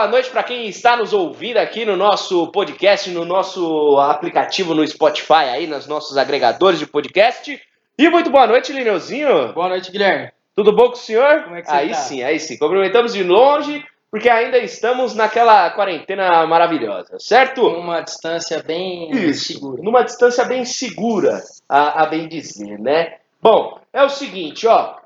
[0.00, 4.86] boa noite para quem está nos ouvindo aqui no nosso podcast, no nosso aplicativo no
[4.86, 7.60] Spotify, aí nos nossos agregadores de podcast.
[7.98, 9.52] E muito boa noite, Lineuzinho.
[9.52, 10.32] Boa noite, Guilherme.
[10.56, 11.42] Tudo bom com o senhor?
[11.42, 11.96] Como é que você aí tá?
[11.96, 12.56] sim, aí sim.
[12.56, 17.68] Cumprimentamos de longe, porque ainda estamos naquela quarentena maravilhosa, certo?
[17.68, 19.82] Uma distância bem Isso, segura.
[19.82, 23.18] numa distância bem segura, a, a bem dizer, né?
[23.42, 24.96] Bom, é o seguinte, ó.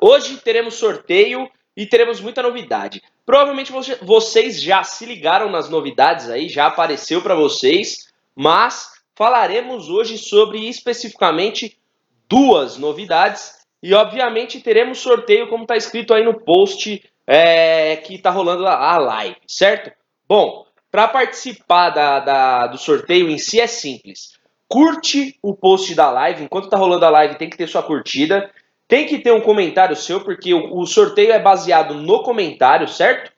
[0.00, 3.02] Hoje teremos sorteio e teremos muita novidade.
[3.24, 9.88] Provavelmente você- vocês já se ligaram nas novidades aí, já apareceu para vocês, mas falaremos
[9.88, 11.78] hoje sobre especificamente
[12.28, 18.30] duas novidades e obviamente teremos sorteio como está escrito aí no post é, que está
[18.30, 19.90] rolando a live, certo?
[20.28, 24.36] Bom, para participar da, da- do sorteio em si é simples.
[24.68, 28.50] Curte o post da live, enquanto tá rolando a live tem que ter sua curtida.
[28.88, 33.32] Tem que ter um comentário seu, porque o, sorteio é baseado no comentário, certo?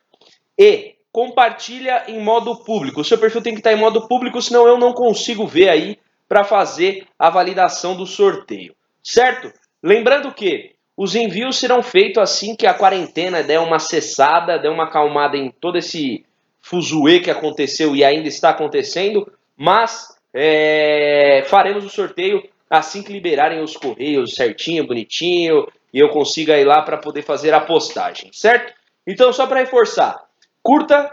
[0.58, 3.00] E compartilha em modo público.
[3.00, 5.98] O seu perfil tem que estar em modo público, senão eu não consigo ver aí
[6.28, 9.50] para fazer a validação do sorteio, certo?
[9.82, 14.84] Lembrando que os envios serão feitos assim que a quarentena der uma cessada, der uma
[14.84, 16.26] acalmada em todo esse
[16.60, 23.62] fuzuê que aconteceu e ainda está acontecendo, mas é, faremos o sorteio assim que liberarem
[23.62, 28.74] os correios certinho, bonitinho, e eu consiga ir lá para poder fazer a postagem, certo?
[29.06, 30.22] Então, só para reforçar,
[30.62, 31.10] curta,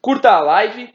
[0.00, 0.92] curta a live,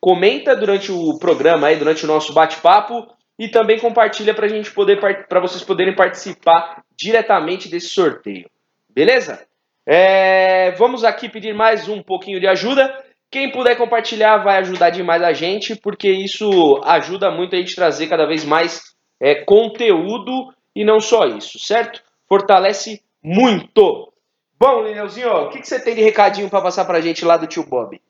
[0.00, 3.06] comenta durante o programa aí, durante o nosso bate-papo
[3.38, 8.48] e também compartilha para gente poder para vocês poderem participar diretamente desse sorteio.
[8.88, 9.46] Beleza?
[9.84, 13.04] É, vamos aqui pedir mais um pouquinho de ajuda.
[13.30, 18.06] Quem puder compartilhar vai ajudar demais a gente, porque isso ajuda muito a gente trazer
[18.08, 22.02] cada vez mais é, conteúdo e não só isso, certo?
[22.28, 24.12] Fortalece muito.
[24.58, 27.46] Bom, Lineuzinho, o que, que você tem de recadinho para passar pra gente lá do
[27.46, 28.00] tio Bob?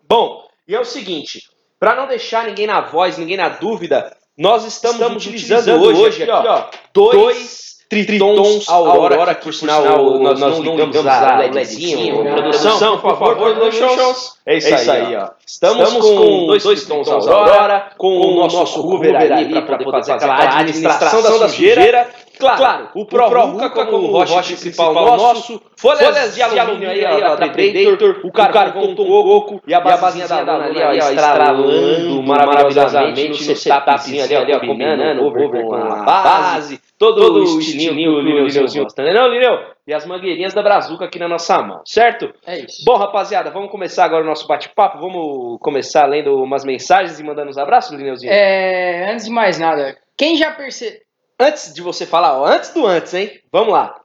[0.09, 1.39] Bom, e é o seguinte,
[1.79, 6.01] para não deixar ninguém na voz, ninguém na dúvida, nós estamos, Estamos utilizando, utilizando hoje,
[6.01, 9.83] hoje aqui, aqui, ó, dois tritons Aurora, que por sinal
[10.19, 12.23] nós não ligamos a LEDzinho.
[12.23, 14.35] Produção, por favor, Luxons.
[14.45, 15.29] É isso aí, ó.
[15.45, 21.21] Estamos com dois tritons Aurora, com o nosso Hoover ali para poder fazer aquela administração
[21.21, 22.09] da sujeira.
[22.41, 27.49] Claro, o Pro Ruka como o rocha principal nosso, folhas de alumínio aí, ó, da
[27.49, 34.23] Predator, o carvão coco e a basinha da luna ali, ó, estralando maravilhosamente no setupzinho
[34.23, 39.13] ali, ó, combinando over com a base, todo o estilinho que o Lineuzinho gosta, né
[39.13, 39.59] não, Lineu?
[39.87, 42.31] E as mangueirinhas da Brazuca aqui na nossa mão, certo?
[42.45, 42.85] É isso.
[42.85, 47.49] Bom, rapaziada, vamos começar agora o nosso bate-papo, vamos começar lendo umas mensagens e mandando
[47.49, 48.31] uns abraços, Lineuzinho?
[48.31, 51.01] É, antes de mais nada, quem já percebeu.
[51.41, 53.41] Antes de você falar, ó, antes do antes, hein?
[53.51, 53.99] Vamos lá.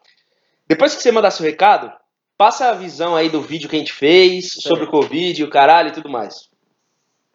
[0.66, 1.92] Depois que você mandar seu recado,
[2.38, 5.90] passa a visão aí do vídeo que a gente fez sobre o Covid, o caralho
[5.90, 6.48] e tudo mais.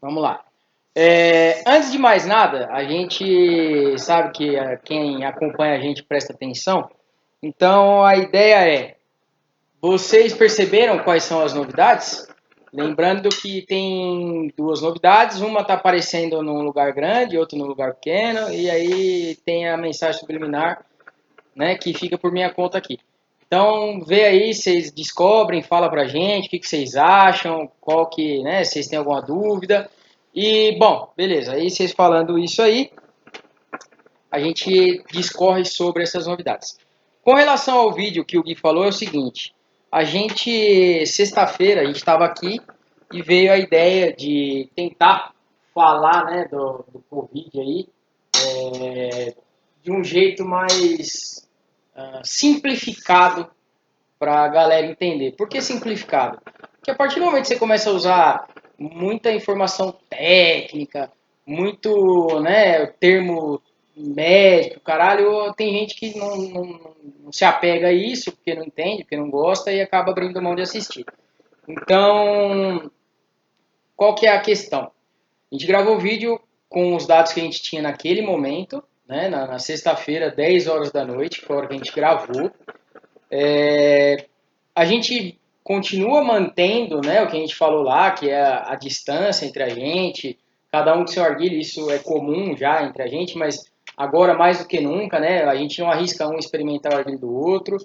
[0.01, 0.43] Vamos lá.
[0.95, 6.33] É, antes de mais nada, a gente sabe que ah, quem acompanha a gente presta
[6.33, 6.89] atenção.
[7.39, 8.95] Então a ideia é:
[9.79, 12.27] vocês perceberam quais são as novidades?
[12.73, 18.53] Lembrando que tem duas novidades, uma está aparecendo num lugar grande, outra num lugar pequeno,
[18.53, 20.85] e aí tem a mensagem subliminar,
[21.53, 22.97] né, que fica por minha conta aqui.
[23.45, 28.41] Então, vê aí, vocês descobrem, fala pra gente o que, que vocês acham, qual que,
[28.41, 29.89] né, vocês têm alguma dúvida.
[30.33, 32.89] E, bom, beleza, aí vocês falando isso aí,
[34.31, 36.77] a gente discorre sobre essas novidades.
[37.21, 39.53] Com relação ao vídeo que o Gui falou, é o seguinte:
[39.91, 42.61] a gente, sexta-feira, a gente estava aqui
[43.11, 45.33] e veio a ideia de tentar
[45.73, 47.87] falar né, do, do Covid aí
[48.45, 49.35] é,
[49.83, 51.47] de um jeito mais
[51.95, 53.49] uh, simplificado
[54.17, 55.33] para a galera entender.
[55.33, 56.39] Por que simplificado?
[56.77, 58.47] Porque a partir do momento que você começa a usar
[58.77, 61.11] muita informação técnica,
[61.45, 63.61] muito né, termo
[63.95, 69.03] médico, caralho, tem gente que não, não, não, se apega a isso porque não entende,
[69.03, 71.05] porque não gosta e acaba abrindo mão de assistir.
[71.67, 72.91] Então,
[73.95, 74.91] qual que é a questão?
[75.51, 76.39] A gente gravou o vídeo
[76.69, 80.91] com os dados que a gente tinha naquele momento, né, na, na sexta-feira, 10 horas
[80.91, 82.51] da noite, que foi a hora que a gente gravou.
[83.29, 84.25] É,
[84.73, 88.75] a gente continua mantendo né, o que a gente falou lá, que é a, a
[88.75, 90.39] distância entre a gente,
[90.71, 93.65] cada um com seu arguilho, isso é comum já entre a gente, mas
[94.01, 97.33] agora mais do que nunca, né, a gente não arrisca um experimentar o arguilho do
[97.33, 97.77] outro.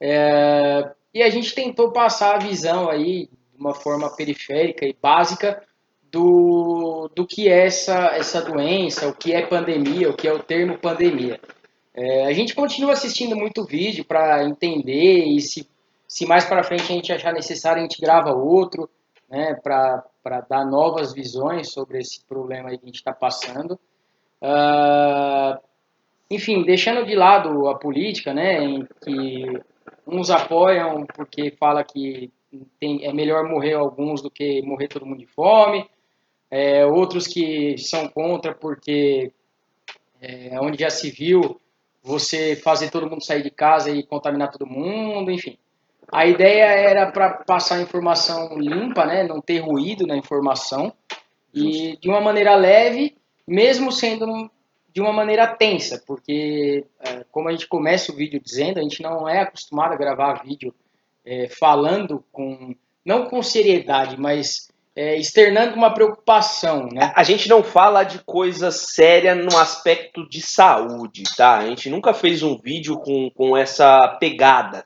[0.00, 5.62] É, e a gente tentou passar a visão aí de uma forma periférica e básica
[6.10, 10.42] do, do que é essa, essa doença, o que é pandemia, o que é o
[10.42, 11.40] termo pandemia.
[11.94, 15.68] É, a gente continua assistindo muito vídeo para entender e se,
[16.08, 18.88] se mais para frente a gente achar necessário, a gente grava outro,
[19.28, 23.78] né, para dar novas visões sobre esse problema que a gente está passando.
[24.42, 25.56] Uh,
[26.28, 29.60] enfim, deixando de lado a política, né, em que
[30.06, 32.32] uns apoiam porque fala que
[32.80, 35.88] tem, é melhor morrer alguns do que morrer todo mundo de fome,
[36.50, 39.32] é, outros que são contra porque
[40.20, 41.60] é, onde já se viu
[42.02, 45.56] você fazer todo mundo sair de casa e contaminar todo mundo, enfim.
[46.10, 50.92] A ideia era para passar informação limpa, né, não ter ruído na informação
[51.54, 53.16] e de uma maneira leve,
[53.46, 54.50] mesmo sendo
[54.92, 59.02] de uma maneira tensa, porque é, como a gente começa o vídeo dizendo, a gente
[59.02, 60.74] não é acostumado a gravar vídeo
[61.24, 62.74] é, falando com
[63.04, 67.12] não com seriedade, mas é, externando uma preocupação, né?
[67.16, 71.58] A gente não fala de coisa séria no aspecto de saúde, tá?
[71.58, 74.84] A gente nunca fez um vídeo com, com essa pegada,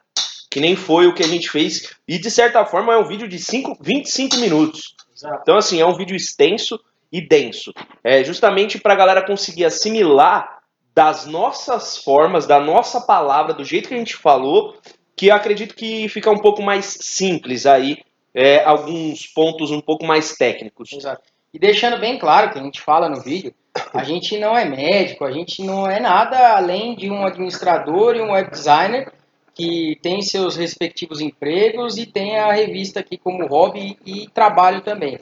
[0.50, 3.29] que nem foi o que a gente fez, e de certa forma é um vídeo
[3.29, 4.94] de cinco, 25 minutos.
[5.14, 5.41] Exato.
[5.43, 6.79] Então, assim, é um vídeo extenso
[7.17, 7.73] e denso.
[8.05, 10.59] É justamente para a galera conseguir assimilar
[10.95, 14.77] das nossas formas, da nossa palavra, do jeito que a gente falou,
[15.15, 17.99] que acredito que fica um pouco mais simples aí
[18.35, 20.93] é, alguns pontos um pouco mais técnicos.
[20.93, 21.23] Exato.
[21.55, 23.55] E deixando bem claro que a gente fala no vídeo,
[23.95, 28.21] a gente não é médico, a gente não é nada além de um administrador e
[28.21, 29.11] um web designer
[29.55, 35.19] que tem seus respectivos empregos e tem a revista aqui como hobby e trabalho também.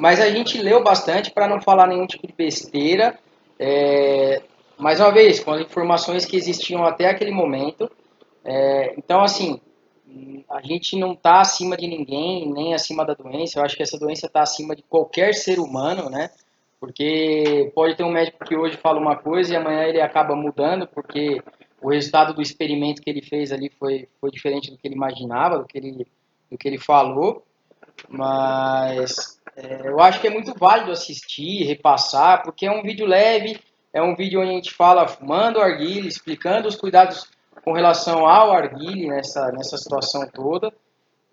[0.00, 3.18] Mas a gente leu bastante para não falar nenhum tipo de besteira.
[3.58, 4.42] É,
[4.78, 7.90] mais uma vez, com as informações que existiam até aquele momento.
[8.42, 9.60] É, então, assim,
[10.48, 13.58] a gente não está acima de ninguém, nem acima da doença.
[13.58, 16.30] Eu acho que essa doença está acima de qualquer ser humano, né?
[16.80, 20.86] Porque pode ter um médico que hoje fala uma coisa e amanhã ele acaba mudando,
[20.86, 21.42] porque
[21.78, 25.58] o resultado do experimento que ele fez ali foi, foi diferente do que ele imaginava,
[25.58, 26.06] do que ele,
[26.50, 27.44] do que ele falou.
[28.08, 33.60] Mas é, eu acho que é muito válido assistir, repassar, porque é um vídeo leve,
[33.92, 37.28] é um vídeo onde a gente fala fumando arguilha, explicando os cuidados
[37.64, 40.72] com relação ao Arguile nessa, nessa situação toda.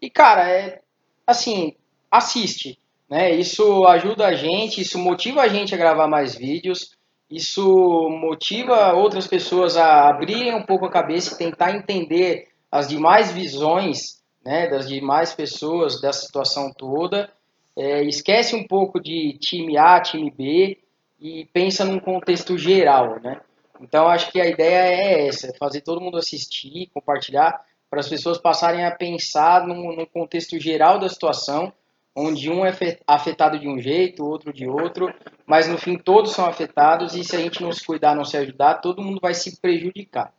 [0.02, 0.82] E, cara, é
[1.26, 1.76] assim,
[2.12, 2.80] assiste.
[3.10, 3.32] Né?
[3.36, 6.92] Isso ajuda a gente, isso motiva a gente a gravar mais vídeos,
[7.30, 13.32] isso motiva outras pessoas a abrirem um pouco a cabeça e tentar entender as demais
[13.32, 17.30] visões né, das demais pessoas dessa situação toda.
[17.78, 20.80] É, esquece um pouco de time A, time B
[21.20, 23.40] e pensa num contexto geral, né?
[23.80, 28.40] Então acho que a ideia é essa, fazer todo mundo assistir, compartilhar, para as pessoas
[28.40, 31.72] passarem a pensar num, contexto geral da situação,
[32.16, 35.14] onde um é afetado de um jeito, outro de outro,
[35.46, 38.36] mas no fim todos são afetados e se a gente não se cuidar, não se
[38.38, 40.34] ajudar, todo mundo vai se prejudicar.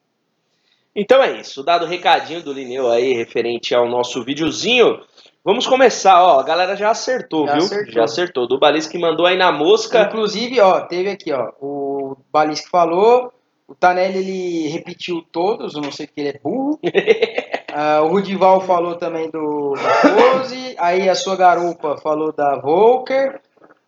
[0.94, 5.00] Então é isso, dado o recadinho do Lineu aí referente ao nosso videozinho,
[5.48, 7.62] vamos começar, ó, a galera já acertou, já viu?
[7.62, 7.92] Acertou.
[7.94, 10.02] Já acertou, do Balis que mandou aí na mosca.
[10.02, 13.32] Inclusive, ó, teve aqui, ó, o Balis falou,
[13.66, 16.78] o Tanelli ele repetiu todos, eu não sei porque ele é burro.
[16.84, 23.40] uh, o Rudival falou também do da Pose, aí a sua garupa falou da Volker,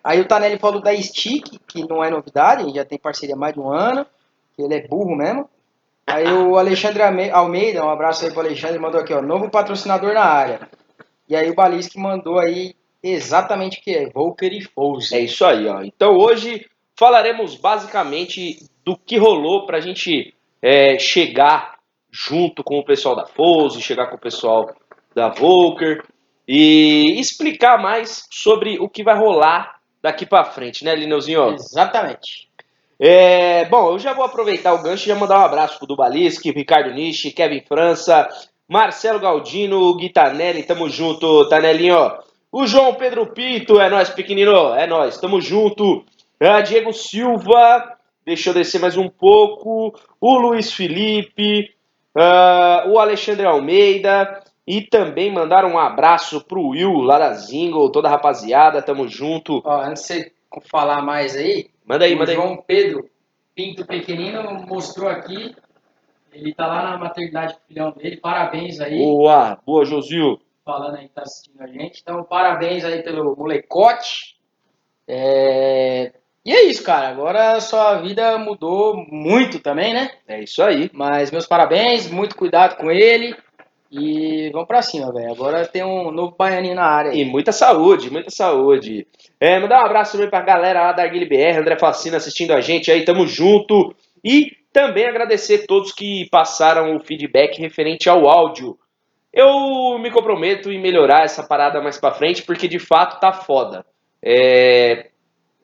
[0.03, 3.53] aí o Tanelli falou da Stick, que não é novidade, já tem parceria há mais
[3.53, 4.07] de um ano,
[4.57, 5.47] que ele é burro mesmo.
[6.07, 10.25] Aí o Alexandre Almeida, um abraço aí pro Alexandre, mandou aqui, ó, novo patrocinador na
[10.25, 10.80] área.
[11.31, 15.15] E aí o Balisque mandou aí exatamente o que é, Volker e Fouse.
[15.15, 15.83] É isso aí, ó.
[15.83, 16.67] Então hoje
[16.99, 21.79] falaremos basicamente do que rolou para a gente é, chegar
[22.11, 24.75] junto com o pessoal da Fose, chegar com o pessoal
[25.15, 26.03] da Volker
[26.47, 31.55] e explicar mais sobre o que vai rolar daqui para frente, né, Lineuzinho?
[31.55, 32.51] Exatamente.
[32.99, 36.51] É, bom, eu já vou aproveitar o gancho e já mandar um abraço pro Dubalisque,
[36.51, 38.29] Ricardo Nishi, Kevin França,
[38.71, 42.13] Marcelo Galdino, Guitanelli, tamo junto, Tanelinho.
[42.53, 46.05] O João Pedro Pinto, é nós, pequenino, é nós, tamo junto.
[46.39, 49.93] Ah, Diego Silva, deixa eu descer mais um pouco.
[50.21, 51.75] O Luiz Felipe,
[52.17, 54.41] uh, o Alexandre Almeida.
[54.65, 59.61] E também mandaram um abraço pro Will lá da Zingle, toda a rapaziada, tamo junto.
[59.65, 60.33] Ó, antes de você
[60.71, 62.37] falar mais aí, Manda aí, o manda aí.
[62.37, 63.11] João Pedro
[63.53, 65.57] Pinto Pequenino mostrou aqui.
[66.33, 68.17] Ele tá lá na maternidade com o filhão dele.
[68.17, 68.99] Parabéns aí.
[68.99, 70.41] Boa, boa, Josil.
[70.65, 72.01] Falando aí que tá assistindo a gente.
[72.01, 74.37] Então, parabéns aí pelo molecote.
[75.07, 76.13] É...
[76.45, 77.09] E é isso, cara.
[77.09, 80.11] Agora a sua vida mudou muito também, né?
[80.27, 80.91] É isso aí.
[80.93, 83.37] Mas meus parabéns, muito cuidado com ele.
[83.91, 85.33] E vamos pra cima, velho.
[85.33, 87.11] Agora tem um novo baianinho na área.
[87.11, 87.25] E aí.
[87.25, 89.07] muita saúde, muita saúde.
[89.41, 92.61] É, mandar um abraço também pra galera lá da Arguile BR, André Facina assistindo a
[92.61, 93.95] gente aí, tamo junto.
[94.25, 98.79] E também agradecer todos que passaram o feedback referente ao áudio.
[99.33, 103.85] Eu me comprometo em melhorar essa parada mais pra frente, porque de fato tá foda.
[104.23, 105.11] É,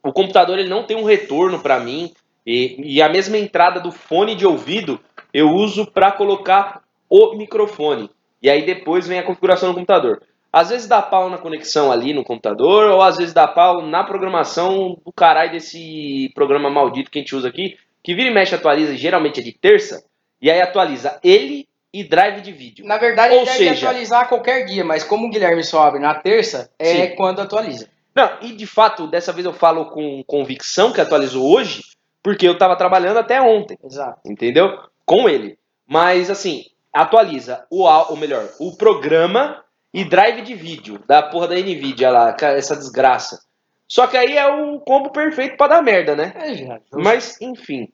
[0.02, 2.12] o computador ele não tem um retorno pra mim,
[2.46, 5.00] e, e a mesma entrada do fone de ouvido
[5.34, 8.08] eu uso pra colocar o microfone.
[8.40, 10.22] E aí depois vem a configuração do computador.
[10.52, 14.04] Às vezes dá pau na conexão ali no computador, ou às vezes dá pau na
[14.04, 18.54] programação do caralho desse programa maldito que a gente usa aqui, que vira e mexe
[18.54, 20.04] atualiza, geralmente é de terça,
[20.40, 22.86] e aí atualiza ele e drive de vídeo.
[22.86, 25.98] Na verdade, Ou ele deve seja- atualizar qualquer dia, mas como o Guilherme só abre
[25.98, 27.16] na terça, é Sim.
[27.16, 27.88] quando atualiza.
[28.14, 31.82] Não, e de fato, dessa vez eu falo com convicção que atualizou hoje,
[32.22, 33.76] porque eu tava trabalhando até ontem.
[33.84, 34.20] Exato.
[34.25, 34.78] entendeu?
[35.04, 35.58] Com ele.
[35.84, 41.56] Mas assim, atualiza o, ou melhor, o programa e drive de vídeo da porra da
[41.56, 43.40] Nvidia lá, essa desgraça.
[43.88, 46.32] Só que aí é o combo perfeito pra dar merda, né?
[46.36, 46.80] É, já.
[46.92, 47.88] Mas, enfim.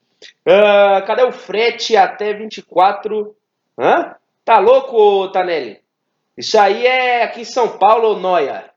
[0.46, 3.34] Ah, cadê o frete até 24?
[3.78, 4.14] Hã?
[4.44, 5.80] Tá louco, Tanelli?
[6.36, 8.70] Isso aí é aqui em São Paulo, Noia.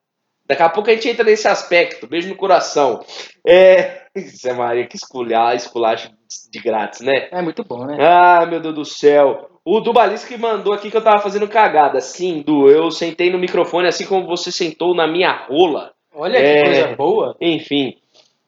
[0.47, 2.05] Daqui a pouco a gente entra nesse aspecto.
[2.07, 3.03] Beijo no coração.
[3.47, 4.03] É.
[4.15, 6.11] Zé Maria, que esculhar, esculacho
[6.51, 7.27] de grátis, né?
[7.31, 7.97] É muito bom, né?
[7.99, 9.49] Ah, meu Deus do céu.
[9.63, 11.99] O Dubalisco que mandou aqui que eu tava fazendo cagada.
[11.99, 15.94] Sim, Du, eu sentei no microfone assim como você sentou na minha rola.
[16.15, 16.55] Olha É.
[16.55, 17.35] que coisa boa.
[17.41, 17.97] Enfim,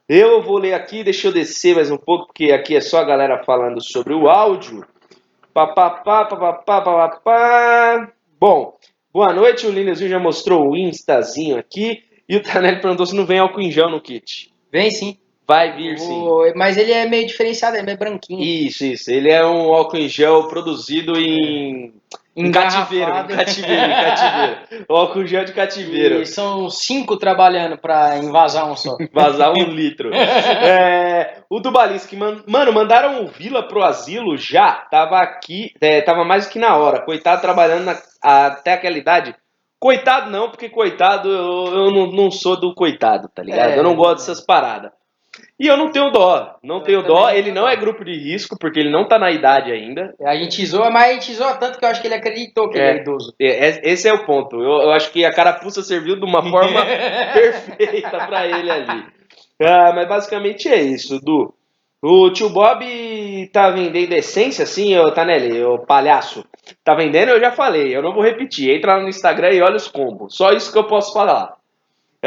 [0.08, 3.04] eu vou ler aqui, deixa eu descer mais um pouco, porque aqui é só a
[3.04, 4.86] galera falando sobre o áudio.
[5.54, 8.12] Papapá, papapá, papapá.
[8.40, 8.74] Bom,
[9.12, 12.04] boa noite, o Lineuzinho já mostrou o instazinho aqui.
[12.30, 14.52] E o Tanelli perguntou se não vem álcool em gel no kit.
[14.72, 15.18] Vem sim.
[15.48, 16.12] Vai vir sim.
[16.22, 18.42] O- Mas ele é meio diferenciado, ele é meio branquinho.
[18.44, 19.10] Isso, isso.
[19.10, 21.94] Ele é um álcool em gel produzido em,
[22.36, 23.12] em cativeiro.
[23.12, 24.86] Em cativeiro, em cativeiro.
[24.90, 26.22] O álcool em gel de cativeiro.
[26.22, 28.98] E são cinco trabalhando pra invasar um só.
[29.14, 30.12] Vazar um litro.
[30.14, 34.74] É, o Dubalisque, man, mano, mandaram o Vila pro asilo já.
[34.92, 37.00] Tava aqui, é, tava mais do que na hora.
[37.02, 39.34] Coitado trabalhando na- até aquela idade.
[39.80, 43.70] Coitado não, porque coitado eu, eu não, não sou do coitado, tá ligado?
[43.74, 43.78] É.
[43.78, 44.92] eu não gosto dessas paradas.
[45.60, 47.30] E eu não tenho dó, não Eu tenho dó.
[47.30, 47.68] Ele não.
[47.68, 50.14] é grupo de risco, porque ele não tá na idade ainda.
[50.24, 52.78] A gente zoa, mas a gente zoa tanto que eu acho que ele acreditou que
[52.80, 52.90] É.
[52.90, 53.34] ele é idoso.
[53.40, 54.56] É, é- Esse é o ponto.
[54.56, 56.82] Eu, eu acho que a carapuça serviu de uma forma
[57.34, 59.06] perfeita pra ele ali.
[59.62, 61.54] Ah, mas basicamente é isso, Du.
[62.00, 62.86] O tio Bob
[63.52, 66.46] tá vendendo essência, assim, ô Tanelli, ô palhaço.
[66.84, 68.70] Tá vendendo, eu já falei, eu não vou repetir.
[68.70, 70.36] Entra lá no Instagram e olha os combos.
[70.36, 71.56] Só isso que eu posso falar.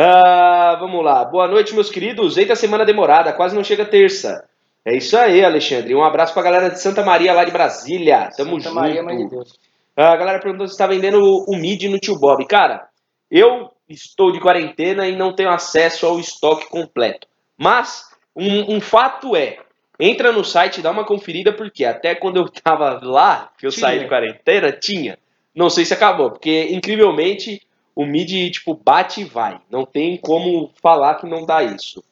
[0.02, 1.26] Ah, vamos lá.
[1.26, 2.38] Boa noite, meus queridos.
[2.38, 4.48] Eita semana demorada, quase não chega terça.
[4.82, 5.94] É isso aí, Alexandre.
[5.94, 8.30] Um abraço pra galera de Santa Maria, lá de Brasília.
[8.34, 8.74] Tamo Santa junto.
[8.76, 9.58] Maria, mãe de Deus.
[9.94, 12.46] A galera perguntou se está vendendo o mid no tio Bob.
[12.46, 12.88] Cara,
[13.30, 17.26] eu estou de quarentena e não tenho acesso ao estoque completo.
[17.58, 19.58] Mas um, um fato é,
[19.98, 23.86] entra no site, dá uma conferida, porque até quando eu tava lá, que eu Tinha.
[23.86, 25.18] saí de quarentena, tinha.
[25.54, 27.60] Não sei se acabou, porque incrivelmente
[28.00, 29.60] o mid tipo bate e vai.
[29.70, 32.02] Não tem como falar que não dá isso.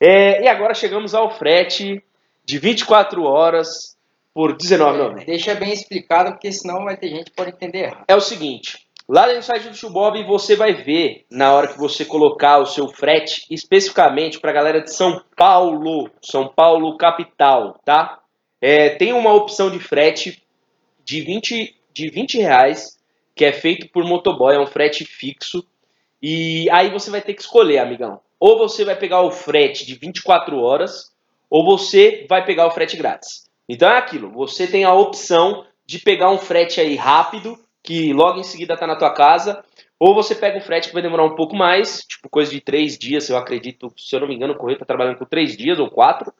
[0.00, 2.02] É, e agora chegamos ao frete
[2.44, 3.96] de 24 horas
[4.34, 5.24] por R$19,90.
[5.26, 8.04] Deixa bem explicado, porque senão vai ter gente que pode entender errado.
[8.08, 12.04] é o seguinte: lá no site do Chubob você vai ver, na hora que você
[12.04, 18.18] colocar o seu frete, especificamente para a galera de São Paulo, São Paulo capital, tá?
[18.60, 20.42] É, tem uma opção de frete
[21.04, 22.97] de 20, de 20 reais,
[23.38, 25.64] que é feito por motoboy, é um frete fixo.
[26.20, 28.20] E aí você vai ter que escolher, amigão.
[28.40, 31.12] Ou você vai pegar o frete de 24 horas,
[31.48, 33.48] ou você vai pegar o frete grátis.
[33.68, 38.40] Então é aquilo, você tem a opção de pegar um frete aí rápido, que logo
[38.40, 39.64] em seguida está na tua casa,
[40.00, 42.98] ou você pega um frete que vai demorar um pouco mais, tipo coisa de três
[42.98, 45.78] dias, eu acredito, se eu não me engano, o Correio está trabalhando com três dias
[45.78, 46.32] ou quatro.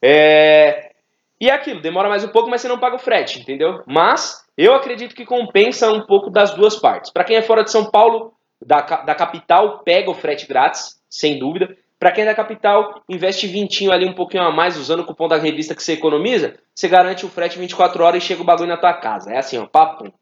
[0.00, 0.92] É...
[1.38, 3.82] E é aquilo, demora mais um pouco, mas você não paga o frete, entendeu?
[3.86, 7.12] Mas eu acredito que compensa um pouco das duas partes.
[7.12, 11.38] Para quem é fora de São Paulo, da, da capital, pega o frete grátis, sem
[11.38, 11.76] dúvida.
[11.98, 15.28] Para quem é da capital, investe vintinho ali um pouquinho a mais, usando o cupom
[15.28, 18.68] da revista que você economiza, você garante o frete 24 horas e chega o bagulho
[18.68, 19.32] na tua casa.
[19.32, 20.12] É assim, ó, papo.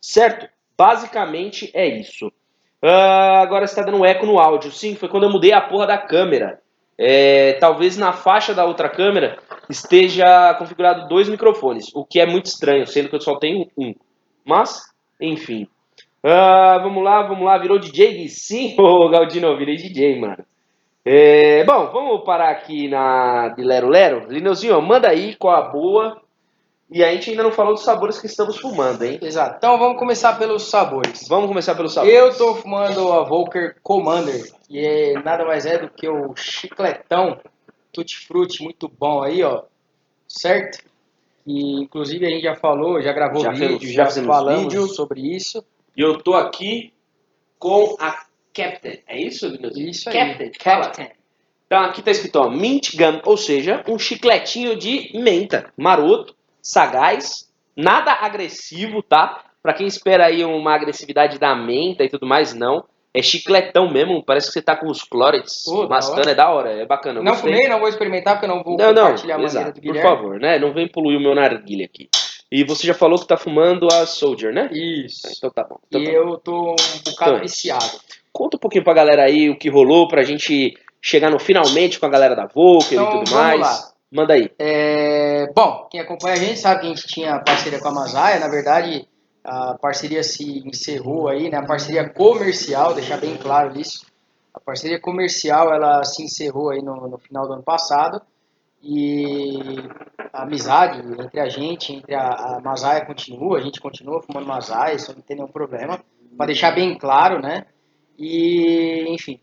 [0.00, 0.48] Certo?
[0.78, 2.28] Basicamente é isso.
[2.82, 4.72] Uh, agora está dando eco no áudio.
[4.72, 6.60] Sim, foi quando eu mudei a porra da câmera.
[7.02, 9.38] É, talvez na faixa da outra câmera
[9.70, 13.94] esteja configurado dois microfones, o que é muito estranho, sendo que eu só tenho um.
[14.44, 14.82] Mas,
[15.18, 15.66] enfim.
[16.22, 18.28] Uh, vamos lá, vamos lá, virou DJ?
[18.28, 20.44] Sim, ô Galdino, eu virei DJ, mano.
[21.02, 24.26] É, bom, vamos parar aqui na de Lero Lero.
[24.28, 26.20] Lineuzinho, manda aí qual a boa.
[26.90, 29.18] E a gente ainda não falou dos sabores que estamos fumando, hein?
[29.22, 29.56] Exato.
[29.58, 31.28] Então vamos começar pelos sabores.
[31.28, 32.14] Vamos começar pelos sabores.
[32.14, 37.38] Eu tô fumando a Volker Commander, que é nada mais é do que o chicletão
[37.92, 39.62] Tutti Frutti, muito bom aí, ó.
[40.26, 40.84] Certo?
[41.46, 44.86] E inclusive a gente já falou, já gravou já vídeo, fez, já, já falamos vídeo.
[44.88, 45.64] sobre isso.
[45.96, 46.92] E eu tô aqui
[47.58, 48.98] com a Captain.
[49.06, 50.14] É isso, Isso aí.
[50.16, 50.50] Captain.
[50.58, 51.10] Captain.
[51.66, 57.48] Então aqui tá escrito ó, Mint Gum, ou seja, um chicletinho de menta, maroto, sagaz,
[57.76, 59.44] nada agressivo, tá?
[59.62, 62.84] Pra quem espera aí uma agressividade da menta e tudo mais, não.
[63.12, 66.70] É chicletão mesmo, parece que você tá com os chlorets oh, mascando, é da hora,
[66.70, 67.20] é bacana.
[67.20, 69.80] Não fumei, não vou experimentar porque eu não vou não, compartilhar não, a exato, do
[69.80, 70.08] Guilherme.
[70.08, 70.58] Por favor, né?
[70.60, 72.08] Não vem poluir o meu narguilha aqui.
[72.52, 74.68] E você já falou que tá fumando a Soldier, né?
[74.72, 75.28] Isso.
[75.36, 75.78] Então tá bom.
[75.88, 78.00] Então e tá eu tô um bocado então, viciado.
[78.32, 82.06] Conta um pouquinho pra galera aí o que rolou pra gente chegar no finalmente com
[82.06, 83.60] a galera da Volker então, e tudo mais.
[83.60, 83.90] Lá.
[84.12, 84.50] Manda aí.
[84.58, 85.19] É,
[85.54, 88.40] bom, quem acompanha a gente sabe que a gente tinha parceria com a Masaia.
[88.40, 89.08] Na verdade,
[89.44, 91.58] a parceria se encerrou aí, né?
[91.58, 94.06] A parceria comercial, deixar bem claro isso.
[94.52, 98.20] A parceria comercial ela se encerrou aí no, no final do ano passado
[98.82, 99.58] e
[100.32, 105.14] a amizade entre a gente, entre a, a continua, a gente continua fumando Masaia, isso
[105.14, 106.02] não tem nenhum problema.
[106.36, 107.66] Para deixar bem claro, né?
[108.18, 109.40] E, enfim,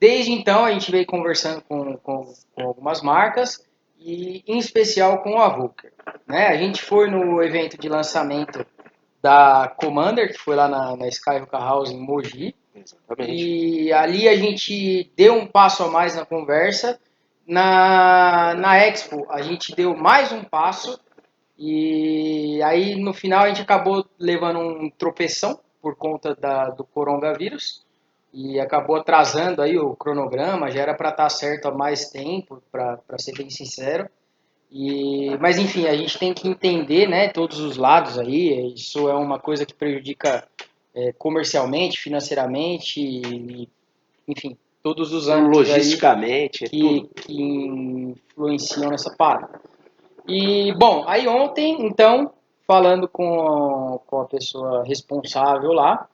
[0.00, 3.64] desde então a gente veio conversando com, com, com algumas marcas
[4.04, 5.92] e em especial com a Vulker.
[6.26, 6.48] Né?
[6.48, 8.64] A gente foi no evento de lançamento
[9.22, 12.54] da Commander, que foi lá na, na Skyhook House em Mogi.
[12.74, 13.32] Exatamente.
[13.32, 17.00] E ali a gente deu um passo a mais na conversa.
[17.46, 20.98] Na, na Expo a gente deu mais um passo
[21.58, 27.84] e aí no final a gente acabou levando um tropeção por conta da, do coronavírus
[28.34, 32.60] e acabou atrasando aí o cronograma, já era para estar tá certo há mais tempo,
[32.70, 34.08] para ser bem sincero.
[34.72, 39.14] E, mas enfim, a gente tem que entender né, todos os lados aí, isso é
[39.14, 40.48] uma coisa que prejudica
[40.92, 43.68] é, comercialmente, financeiramente, e,
[44.26, 49.60] enfim, todos os âmbitos logisticamente que, que influenciam nessa parada.
[50.26, 52.32] E, bom, aí ontem, então,
[52.66, 56.08] falando com, com a pessoa responsável lá,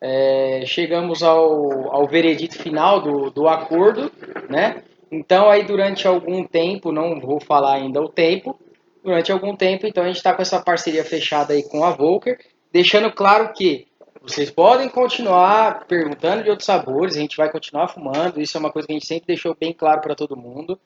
[0.00, 4.10] é, chegamos ao, ao veredito final do, do acordo,
[4.48, 4.82] né?
[5.10, 8.58] Então aí durante algum tempo, não vou falar ainda o tempo,
[9.02, 12.38] durante algum tempo, então a gente está com essa parceria fechada aí com a Volker,
[12.70, 13.86] deixando claro que
[14.20, 18.70] vocês podem continuar perguntando de outros sabores, a gente vai continuar fumando, isso é uma
[18.70, 20.78] coisa que a gente sempre deixou bem claro para todo mundo.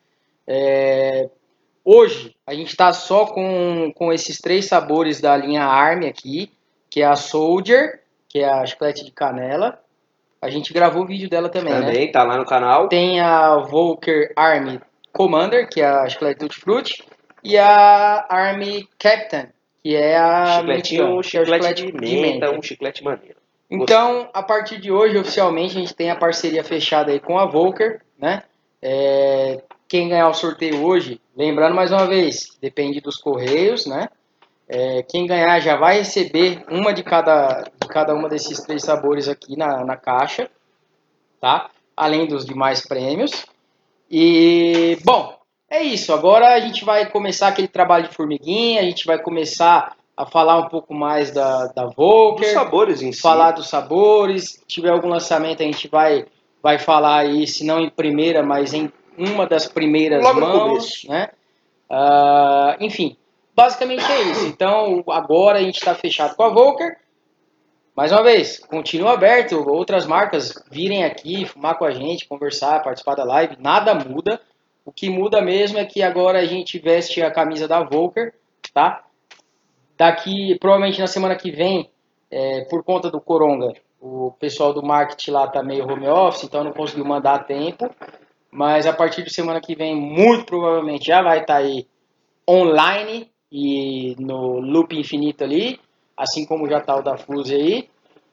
[0.46, 1.28] É,
[1.84, 6.52] hoje a gente está só com, com esses três sabores da linha Army aqui,
[6.88, 8.01] que é a Soldier,
[8.32, 9.78] que é a chiclete de canela.
[10.40, 11.92] A gente gravou o vídeo dela também, também né?
[11.92, 12.88] Também, tá lá no canal.
[12.88, 14.80] Tem a Volker Army
[15.12, 17.04] Commander, que é a chiclete Tutti Frutti,
[17.44, 19.48] e a Army Captain,
[19.82, 23.36] que é a Chicletinho, um chiclete, é chiclete de, menta, um chiclete maneiro.
[23.70, 27.44] Então, a partir de hoje, oficialmente, a gente tem a parceria fechada aí com a
[27.44, 28.42] Volker, né?
[28.80, 34.08] É, quem ganhar o sorteio hoje, lembrando mais uma vez, depende dos correios, né?
[34.74, 39.28] É, quem ganhar já vai receber uma de cada, de cada uma desses três sabores
[39.28, 40.48] aqui na, na caixa,
[41.38, 41.68] tá?
[41.94, 43.44] Além dos demais prêmios.
[44.10, 45.36] E, bom,
[45.68, 46.10] é isso.
[46.10, 50.56] Agora a gente vai começar aquele trabalho de formiguinha, a gente vai começar a falar
[50.56, 52.46] um pouco mais da, da Volker.
[52.46, 53.20] Dos sabores em si.
[53.20, 54.52] Falar dos sabores.
[54.52, 56.24] Se tiver algum lançamento, a gente vai,
[56.62, 61.28] vai falar aí, se não em primeira, mas em uma das primeiras Logo mãos, né?
[61.90, 63.18] Uh, enfim,
[63.54, 64.46] Basicamente é isso.
[64.46, 66.96] Então, agora a gente está fechado com a Volker.
[67.94, 69.68] Mais uma vez, continua aberto.
[69.68, 73.56] Outras marcas virem aqui, fumar com a gente, conversar, participar da live.
[73.60, 74.40] Nada muda.
[74.84, 78.34] O que muda mesmo é que agora a gente veste a camisa da Volker,
[78.72, 79.04] tá?
[79.96, 81.90] Daqui, provavelmente na semana que vem,
[82.30, 86.64] é, por conta do Coronga, o pessoal do marketing lá tá meio home office, então
[86.64, 87.88] não conseguiu mandar a tempo.
[88.50, 91.86] Mas a partir de semana que vem, muito provavelmente já vai estar tá aí
[92.48, 95.78] online e no loop infinito ali,
[96.16, 97.88] assim como já tá o da Fuse aí.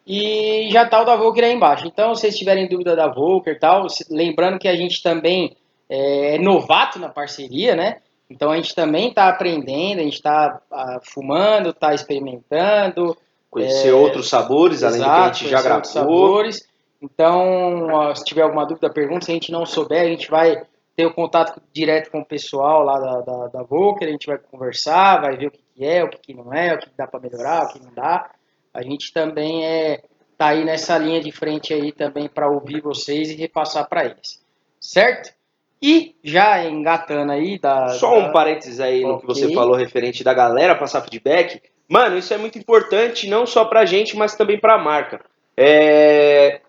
[0.08, 1.86] E já tá o da Volker aí embaixo.
[1.86, 5.56] Então, se vocês tiverem dúvida da Volker e tal, lembrando que a gente também
[5.90, 7.98] é, é novato na parceria, né?
[8.30, 13.18] Então a gente também está aprendendo, a gente está ah, fumando, está experimentando.
[13.50, 15.86] Conhecer é, outros sabores, além exato, do que a gente já gravou.
[15.86, 16.68] Sabores.
[17.02, 19.26] Então, se tiver alguma dúvida, pergunta.
[19.26, 20.62] Se a gente não souber, a gente vai
[21.00, 24.38] ter o contato direto com o pessoal lá da, da, da Volker, a gente vai
[24.38, 27.08] conversar, vai ver o que, que é, o que, que não é, o que dá
[27.08, 28.30] para melhorar, o que não dá.
[28.74, 30.02] A gente também é
[30.38, 34.44] tá aí nessa linha de frente aí também para ouvir vocês e repassar para eles.
[34.78, 35.34] Certo?
[35.82, 37.88] E já engatando aí da.
[37.88, 39.08] Só um parênteses aí okay.
[39.10, 41.62] no que você falou referente da galera passar feedback.
[41.88, 45.22] Mano, isso é muito importante não só pra gente, mas também pra marca.
[45.56, 46.60] É...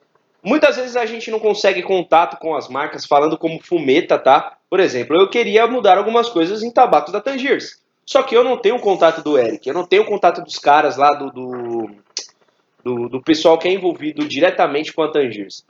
[0.43, 4.57] Muitas vezes a gente não consegue contato com as marcas falando como fumeta, tá?
[4.71, 7.81] Por exemplo, eu queria mudar algumas coisas em tabaco da Tangiers.
[8.07, 11.11] Só que eu não tenho contato do Eric, eu não tenho contato dos caras lá
[11.11, 11.91] do, do,
[12.83, 15.65] do, do pessoal que é envolvido diretamente com a Tangiers.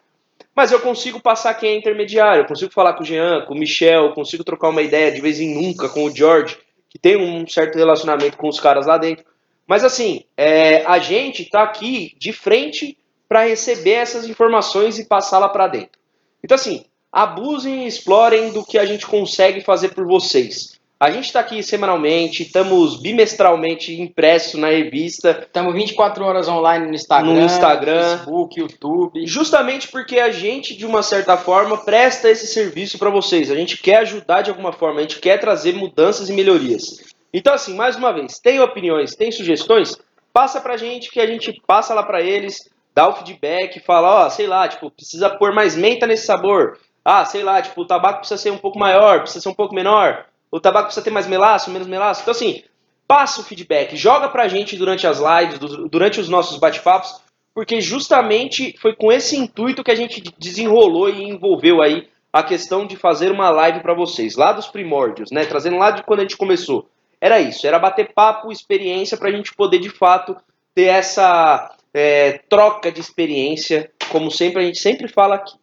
[0.55, 3.59] Mas eu consigo passar quem é intermediário, eu consigo falar com o Jean, com o
[3.59, 6.57] Michel, consigo trocar uma ideia de vez em nunca com o George,
[6.89, 9.25] que tem um certo relacionamento com os caras lá dentro.
[9.67, 12.97] Mas assim, é, a gente está aqui de frente
[13.31, 16.01] para receber essas informações e passá-la para dentro.
[16.43, 20.81] Então assim, abusem e explorem do que a gente consegue fazer por vocês.
[20.99, 25.45] A gente está aqui semanalmente, estamos bimestralmente impresso na revista.
[25.47, 29.27] Estamos 24 horas online no Instagram, no Instagram, Facebook, YouTube.
[29.27, 33.51] Justamente porque a gente, de uma certa forma, presta esse serviço para vocês.
[33.51, 37.15] A gente quer ajudar de alguma forma, a gente quer trazer mudanças e melhorias.
[37.33, 39.97] Então, assim, mais uma vez, tem opiniões, tem sugestões?
[40.35, 44.31] Passa pra gente que a gente passa lá para eles, dá o feedback, fala, ó,
[44.31, 46.79] sei lá, tipo, precisa pôr mais menta nesse sabor.
[47.05, 49.75] Ah, sei lá, tipo, o tabaco precisa ser um pouco maior, precisa ser um pouco
[49.75, 52.23] menor o tabaco precisa ter mais melaço, menos melaço.
[52.23, 52.63] Então, assim,
[53.07, 55.59] passa o feedback, joga pra gente durante as lives,
[55.91, 57.21] durante os nossos bate-papos,
[57.55, 62.87] porque justamente foi com esse intuito que a gente desenrolou e envolveu aí a questão
[62.87, 65.45] de fazer uma live para vocês, lá dos primórdios, né?
[65.45, 66.89] Trazendo lá de quando a gente começou.
[67.21, 70.37] Era isso, era bater papo, experiência, para a gente poder de fato
[70.75, 75.55] ter essa é, troca de experiência, como sempre a gente sempre fala aqui.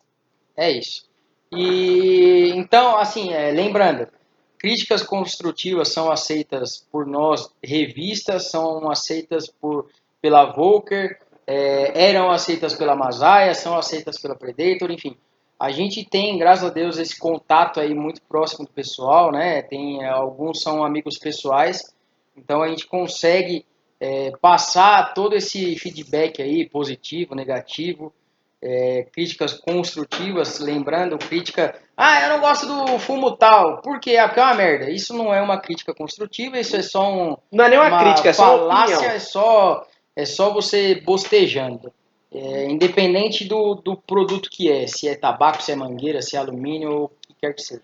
[0.56, 1.08] É isso.
[1.52, 4.08] E então, assim, é, lembrando,
[4.58, 9.88] Críticas construtivas são aceitas por nós, revistas são aceitas por,
[10.20, 15.16] pela Volker, é, eram aceitas pela Masaya, são aceitas pela Predator, enfim.
[15.60, 19.62] A gente tem, graças a Deus, esse contato aí muito próximo do pessoal, né?
[19.62, 21.94] Tem alguns são amigos pessoais,
[22.36, 23.64] então a gente consegue
[24.00, 28.14] é, passar todo esse feedback aí positivo, negativo,
[28.62, 34.18] é, críticas construtivas, lembrando crítica, ah, eu não gosto do fumo tal, por quê?
[34.18, 34.90] Ah, porque é uma merda.
[34.90, 38.04] Isso não é uma crítica construtiva, isso é só um Não é nem uma, uma
[38.04, 41.94] crítica, é só falácia, é só é só você bostejando.
[42.34, 46.40] É, independente do, do produto que é, se é tabaco, se é mangueira, se é
[46.40, 47.84] alumínio, ou o que quer que seja.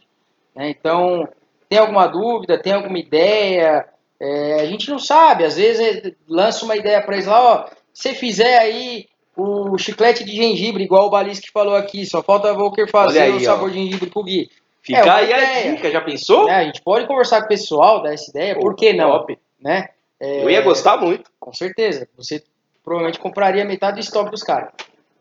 [0.56, 0.70] Né?
[0.70, 1.28] Então,
[1.70, 3.88] tem alguma dúvida, tem alguma ideia?
[4.24, 8.14] É, a gente não sabe, às vezes lança uma ideia para eles lá, ó, se
[8.14, 12.06] fizer aí o chiclete de gengibre, igual o Balisque falou aqui.
[12.06, 13.72] Só falta a Volker fazer aí, o sabor ó.
[13.72, 14.50] de gengibre pro Gui.
[14.82, 16.48] Fica é, aí a dica, já pensou?
[16.48, 19.12] É, a gente pode conversar com o pessoal, dar essa ideia, por que não?
[19.12, 19.38] Top.
[19.62, 19.90] Né?
[20.18, 21.30] É, Eu ia gostar muito.
[21.38, 22.08] Com certeza.
[22.16, 22.42] Você
[22.82, 24.72] provavelmente compraria metade do estoque dos caras.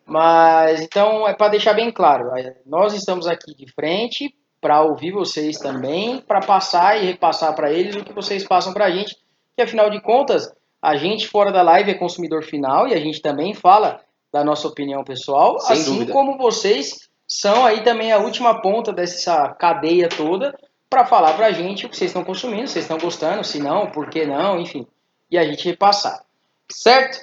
[0.06, 5.10] Mas, então, é para deixar bem claro, é, nós estamos aqui de frente para ouvir
[5.10, 9.18] vocês também, para passar e repassar para eles o que vocês passam para a gente,
[9.56, 13.20] que afinal de contas, a gente fora da live é consumidor final e a gente
[13.20, 14.00] também fala
[14.32, 16.12] da nossa opinião pessoal, Sem assim dúvida.
[16.12, 20.56] como vocês são aí também a última ponta dessa cadeia toda
[20.88, 23.90] para falar pra gente o que vocês estão consumindo, se vocês estão gostando, se não,
[23.90, 24.86] por que não, enfim.
[25.28, 26.24] E a gente repassar.
[26.70, 27.18] Certo?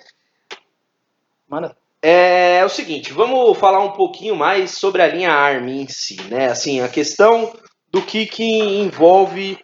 [1.47, 1.79] Manda.
[2.02, 6.22] É, é, o seguinte, vamos falar um pouquinho mais sobre a linha ARM em si,
[6.24, 6.48] né?
[6.48, 7.54] Assim, a questão
[7.92, 9.58] do que, que envolve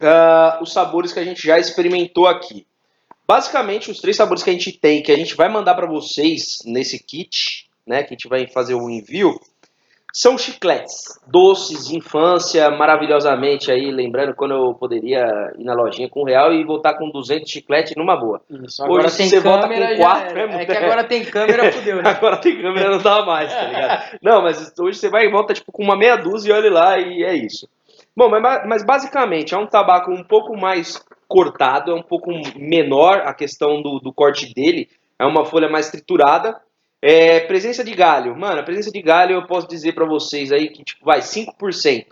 [0.00, 2.66] uh, os sabores que a gente já experimentou aqui.
[3.26, 6.58] Basicamente, os três sabores que a gente tem, que a gente vai mandar para vocês
[6.64, 9.40] nesse kit, né, que a gente vai fazer o envio,
[10.12, 16.20] são chicletes, doces de infância, maravilhosamente aí, lembrando quando eu poderia ir na lojinha com
[16.20, 18.42] um real e voltar com 200 chicletes numa boa.
[18.50, 22.02] Isso, agora Hoje tem você volta com quatro, é, é, que agora tem câmera, fudeu,
[22.02, 22.10] né?
[22.10, 24.18] agora tem câmera, não dá mais, tá ligado?
[24.22, 26.98] não, mas hoje você vai e volta tipo com uma meia dúzia e olha lá
[26.98, 27.66] e é isso.
[28.14, 33.22] Bom, mas, mas basicamente é um tabaco um pouco mais cortado, é um pouco menor
[33.24, 36.60] a questão do, do corte dele, é uma folha mais triturada,
[37.02, 38.38] é, presença de galho.
[38.38, 42.06] Mano, a presença de galho eu posso dizer para vocês aí que, tipo, vai, 5%.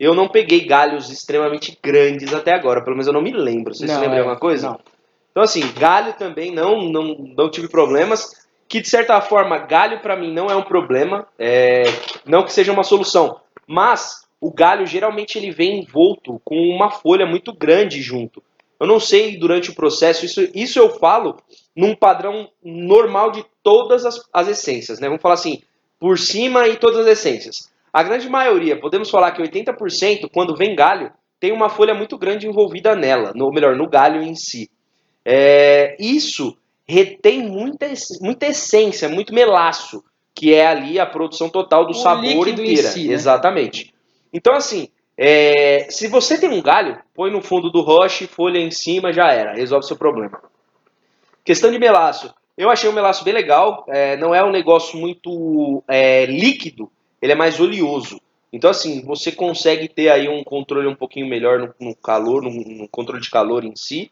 [0.00, 3.74] Eu não peguei galhos extremamente grandes até agora, pelo menos eu não me lembro.
[3.74, 4.70] Você não, se lembra de é, alguma coisa?
[4.70, 4.80] Não.
[5.30, 8.42] Então, assim, galho também não, não, não tive problemas.
[8.66, 11.28] Que, de certa forma, galho para mim não é um problema.
[11.38, 11.82] É,
[12.24, 13.38] não que seja uma solução.
[13.66, 18.42] Mas o galho geralmente ele vem envolto com uma folha muito grande junto.
[18.80, 21.36] Eu não sei durante o processo, isso, isso eu falo
[21.76, 25.08] num padrão normal de todas as, as essências, né?
[25.08, 25.62] Vamos falar assim,
[25.98, 27.70] por cima e todas as essências.
[27.92, 32.46] A grande maioria, podemos falar que 80%, quando vem galho, tem uma folha muito grande
[32.46, 34.70] envolvida nela, ou melhor, no galho em si.
[35.24, 36.56] É, isso
[36.86, 37.86] retém muita,
[38.20, 40.02] muita essência, muito melaço,
[40.34, 42.88] que é ali a produção total do o sabor inteira.
[42.88, 43.14] Si, né?
[43.14, 43.92] Exatamente.
[44.32, 48.70] Então, assim, é, se você tem um galho, põe no fundo do roche, folha em
[48.70, 50.40] cima, já era, resolve seu problema.
[51.44, 52.32] Questão de melaço.
[52.56, 57.32] Eu achei o melaço bem legal, é, não é um negócio muito é, líquido, ele
[57.32, 58.20] é mais oleoso.
[58.52, 62.50] Então, assim, você consegue ter aí um controle um pouquinho melhor no, no calor, no,
[62.50, 64.10] no, controle de calor em si.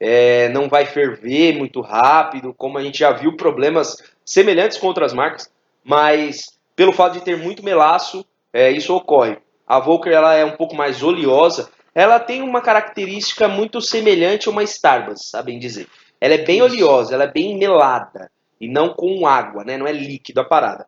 [0.00, 5.12] É, não vai ferver muito rápido, como a gente já viu problemas semelhantes com outras
[5.12, 5.50] marcas,
[5.84, 9.38] mas pelo fato de ter muito melaço, é, isso ocorre.
[9.66, 11.70] A Volker ela é um pouco mais oleosa.
[11.94, 15.86] Ela tem uma característica muito semelhante a uma Starbucks, sabem dizer.
[16.20, 19.76] Ela é bem oleosa, ela é bem melada e não com água, né?
[19.76, 20.86] Não é líquido a parada.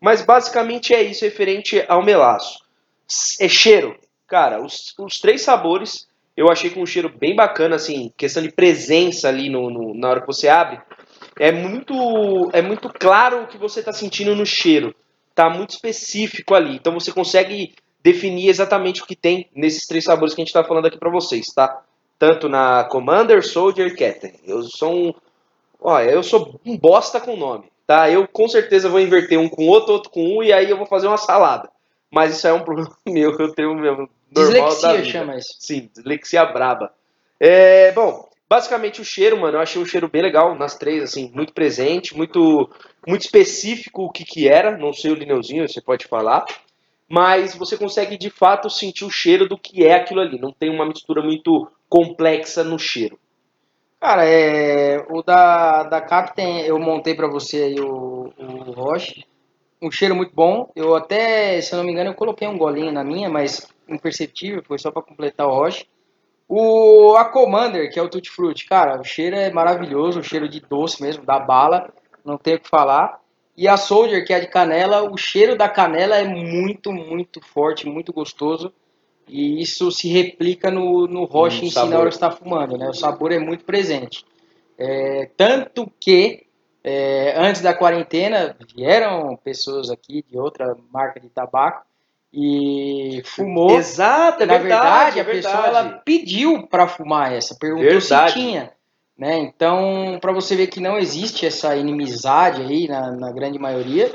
[0.00, 2.64] Mas basicamente é isso referente ao melaço.
[3.40, 3.98] É cheiro.
[4.26, 8.50] Cara, os, os três sabores eu achei com um cheiro bem bacana, assim, questão de
[8.50, 10.80] presença ali no, no na hora que você abre.
[11.38, 14.94] É muito, é muito claro o que você está sentindo no cheiro.
[15.34, 16.76] Tá muito específico ali.
[16.76, 20.64] Então você consegue definir exatamente o que tem nesses três sabores que a gente está
[20.64, 21.82] falando aqui para vocês, tá?
[22.20, 24.34] Tanto na Commander, Soldier e Captain.
[24.46, 25.14] Eu sou um,
[25.80, 28.10] olha, eu sou um bosta com nome, tá?
[28.10, 30.84] Eu com certeza vou inverter um com outro, outro com um e aí eu vou
[30.84, 31.70] fazer uma salada.
[32.10, 35.08] Mas isso é um problema meu, eu tenho meu dislexia da vida.
[35.08, 35.56] chama isso.
[35.58, 36.92] Sim, dislexia braba.
[37.40, 41.32] É, bom, basicamente o cheiro, mano, eu achei o cheiro bem legal nas três, assim,
[41.34, 42.68] muito presente, muito
[43.08, 46.44] muito específico o que que era, não sei o lineuzinho, você pode falar
[47.10, 50.38] mas você consegue de fato sentir o cheiro do que é aquilo ali.
[50.38, 53.18] Não tem uma mistura muito complexa no cheiro.
[54.00, 59.26] Cara, é, o da, da Captain eu montei para você aí o, o Roche.
[59.82, 60.70] Um cheiro muito bom.
[60.74, 64.62] Eu até, se eu não me engano, eu coloquei um golinho na minha, mas imperceptível,
[64.62, 65.86] foi só para completar o Roche.
[66.48, 70.48] O, a Commander, que é o Tutti Frutti, cara, o cheiro é maravilhoso, o cheiro
[70.48, 71.92] de doce mesmo, da bala,
[72.24, 73.20] não tem o que falar.
[73.56, 77.86] E a Soldier, que é de canela, o cheiro da canela é muito, muito forte,
[77.86, 78.72] muito gostoso.
[79.30, 82.88] E isso se replica no, no roche em si na hora que está fumando, né?
[82.88, 84.24] O sabor é muito presente.
[84.76, 86.46] É, tanto que
[86.82, 91.84] é, antes da quarentena vieram pessoas aqui de outra marca de tabaco
[92.32, 93.76] e fumou.
[93.76, 98.32] Exato, é Na verdade, verdade a é pessoa ela pediu para fumar essa, perguntou verdade.
[98.32, 98.72] se tinha.
[99.18, 99.38] Né?
[99.38, 104.10] Então, para você ver que não existe essa inimizade aí na, na, grande maioria,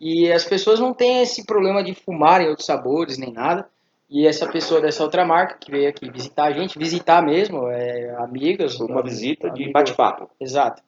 [0.00, 3.68] e as pessoas não têm esse problema de fumarem outros sabores nem nada.
[4.10, 8.14] E essa pessoa dessa outra marca que veio aqui visitar a gente, visitar mesmo, é,
[8.16, 8.80] amigas.
[8.80, 10.30] Uma visita de bate-papo.
[10.40, 10.82] Exato.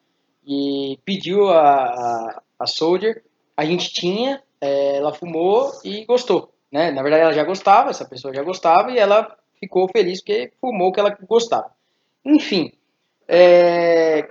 [0.46, 3.22] E pediu a, a, a Soldier,
[3.54, 6.50] a gente tinha, é, ela fumou e gostou.
[6.72, 6.90] Né?
[6.90, 10.88] Na verdade, ela já gostava, essa pessoa já gostava, e ela ficou feliz porque fumou
[10.88, 11.70] o que ela gostava.
[12.24, 12.72] Enfim,
[13.28, 14.28] é...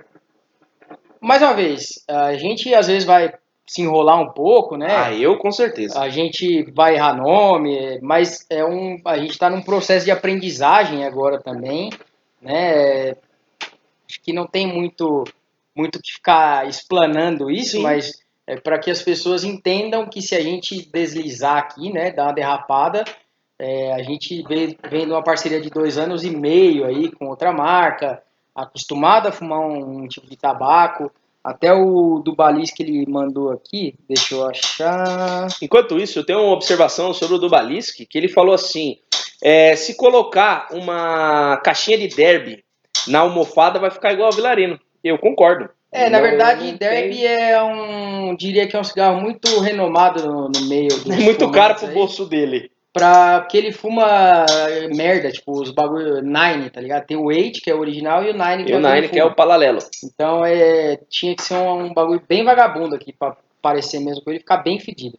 [1.20, 3.32] Mais uma vez, a gente às vezes vai
[3.70, 4.88] se enrolar um pouco, né?
[4.90, 6.00] Ah, eu com certeza.
[6.00, 11.04] A gente vai errar nome, mas é um, a gente está num processo de aprendizagem
[11.04, 11.88] agora também,
[12.42, 13.10] né?
[14.08, 15.22] Acho que não tem muito
[15.72, 17.82] muito que ficar explanando isso, Sim.
[17.82, 22.24] mas é para que as pessoas entendam que se a gente deslizar aqui, né, dar
[22.24, 23.04] uma derrapada,
[23.56, 27.28] é, a gente vem, vem de uma parceria de dois anos e meio aí com
[27.28, 28.20] outra marca,
[28.52, 31.12] acostumado a fumar um, um tipo de tabaco.
[31.42, 35.46] Até o do Balis que ele mandou aqui, deixa eu achar.
[35.62, 38.98] Enquanto isso, eu tenho uma observação sobre o do Baliski, que ele falou assim:
[39.42, 42.62] é, se colocar uma caixinha de derby
[43.08, 44.78] na almofada, vai ficar igual ao Vilarino.
[45.02, 45.70] Eu concordo.
[45.90, 48.36] É, na Não, verdade, não Derby tem- é um.
[48.36, 51.86] diria que é um cigarro muito renomado no, no meio dos É muito caro pro
[51.88, 52.70] aí, bolso dele.
[52.92, 54.44] Pra, porque ele fuma
[54.94, 57.06] merda, tipo, os bagulho Nine, tá ligado?
[57.06, 59.08] Tem o 8, que é o original, e o Nine, que E é o Nine,
[59.08, 59.78] que é o paralelo.
[60.04, 64.30] Então é, tinha que ser um, um bagulho bem vagabundo aqui pra parecer mesmo com
[64.30, 65.16] ele ficar bem fedido.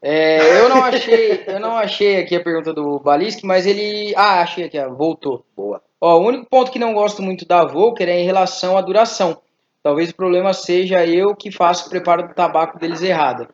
[0.00, 4.42] É, eu não achei, eu não achei aqui a pergunta do Baliski, mas ele, ah,
[4.42, 5.44] achei aqui, ó, voltou.
[5.56, 5.82] Boa.
[6.00, 9.40] Ó, o único ponto que não gosto muito da Volker é em relação à duração.
[9.82, 13.48] Talvez o problema seja eu que faço o preparo do tabaco deles errado.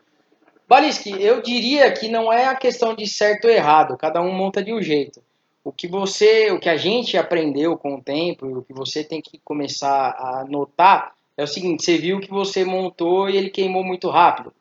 [0.71, 4.63] Baliski, eu diria que não é a questão de certo ou errado, cada um monta
[4.63, 5.21] de um jeito.
[5.65, 9.03] O que você, o que a gente aprendeu com o tempo, e o que você
[9.03, 13.51] tem que começar a notar é o seguinte: você viu que você montou e ele
[13.51, 14.53] queimou muito rápido,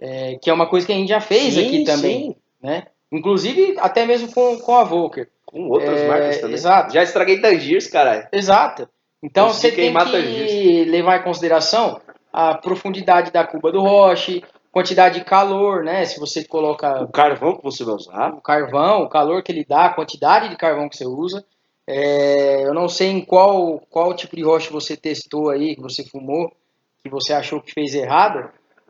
[0.00, 2.36] É, que é uma coisa que a gente já fez Sim, aqui também, sim.
[2.62, 2.86] né?
[3.12, 5.28] Inclusive até mesmo com, com a Volker.
[5.44, 6.54] Com outras É, marcas também.
[6.54, 6.94] exato.
[6.94, 8.26] Já estraguei Tangiers, caralho.
[8.32, 8.88] Exato.
[9.22, 10.88] Então Consegui você tem que tangiers.
[10.88, 12.00] levar em consideração
[12.32, 16.04] a profundidade da cuba do roche, quantidade de calor, né?
[16.04, 18.32] Se você coloca O carvão que você vai usar.
[18.34, 21.44] o carvão, o calor que ele dá, a quantidade de carvão que você usa.
[21.86, 26.04] É, eu não sei em qual, qual tipo de rocha você testou aí, que você
[26.04, 26.52] fumou,
[27.02, 28.48] que você achou que fez errado,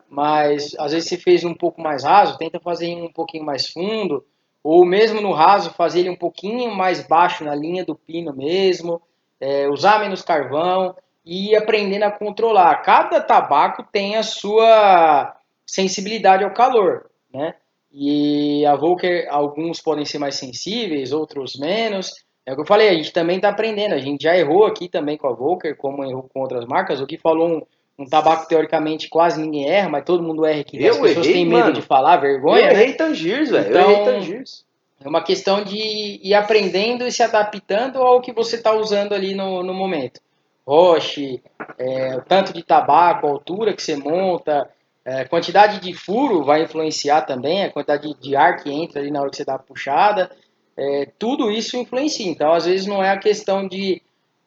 [0.09, 4.23] mas às vezes você fez um pouco mais raso, tenta fazer um pouquinho mais fundo,
[4.63, 9.01] ou mesmo no raso, fazer ele um pouquinho mais baixo na linha do pino mesmo,
[9.41, 12.83] é, usar menos carvão e aprendendo a controlar.
[12.83, 15.35] Cada tabaco tem a sua
[15.71, 17.55] sensibilidade ao calor, né?
[17.93, 22.13] E a Volker, alguns podem ser mais sensíveis, outros menos.
[22.47, 23.95] É o que eu falei, a gente também está aprendendo.
[23.95, 27.01] A gente já errou aqui também com a Volker, como errou com outras marcas.
[27.01, 27.63] O que falou um,
[27.99, 30.83] um tabaco teoricamente quase ninguém erra, mas todo mundo erra aqui.
[30.83, 31.73] Eu As pessoas errei, têm medo mano.
[31.73, 32.73] de falar, vergonha, eu né?
[32.73, 33.69] errei Tangiers, velho.
[33.71, 34.65] Então- Eu errei Tangiers.
[35.03, 35.77] É uma questão de
[36.23, 40.21] ir aprendendo e se adaptando ao que você está usando ali no, no momento.
[40.67, 41.43] Roche,
[41.79, 44.69] é, o tanto de tabaco, a altura que você monta,
[45.05, 49.21] é, quantidade de furo vai influenciar também, a quantidade de, ar que entra ali na
[49.21, 50.31] hora que você dá a puxada.
[50.77, 52.27] É, tudo isso influencia.
[52.31, 54.01] Então, às vezes, não é a questão de,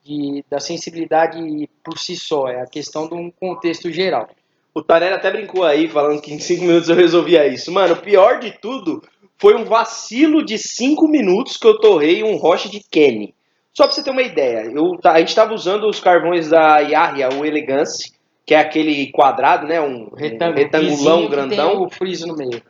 [0.04, 1.40] de- da sensibilidade
[1.84, 4.30] por si só, é a questão de um contexto geral.
[4.74, 7.72] O Tarelli até brincou aí, falando que em 5 minutos eu resolvia isso.
[7.72, 9.04] Mano, o pior de tudo
[9.38, 13.36] foi um vacilo de 5 minutos que eu torrei um roche de Kenny.
[13.76, 17.30] Só pra você ter uma ideia, eu, a gente tava usando os carvões da Yahya,
[17.34, 18.13] o Elegance,
[18.46, 19.80] que é aquele quadrado, né?
[19.82, 21.84] Um, um Retângulo, retangulão vizinho que grandão.
[21.84, 22.62] O friso no meio.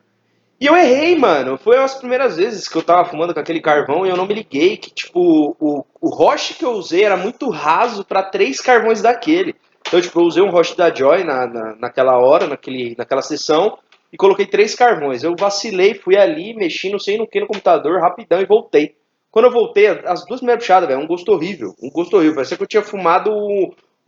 [0.59, 1.57] E eu errei, mano.
[1.57, 4.33] Foi as primeiras vezes que eu tava fumando com aquele carvão e eu não me
[4.33, 9.01] liguei que, tipo, o, o roche que eu usei era muito raso pra três carvões
[9.01, 9.55] daquele.
[9.85, 13.77] Então, tipo, eu usei um roche da Joy na, na, naquela hora, naquele, naquela sessão,
[14.11, 15.23] e coloquei três carvões.
[15.23, 18.95] Eu vacilei, fui ali, mexi, não sei no que, no computador, rapidão, e voltei.
[19.29, 21.73] Quando eu voltei, as duas primeiras puxadas, velho, um gosto horrível.
[21.81, 22.35] Um gosto horrível.
[22.35, 23.31] Parecia que eu tinha fumado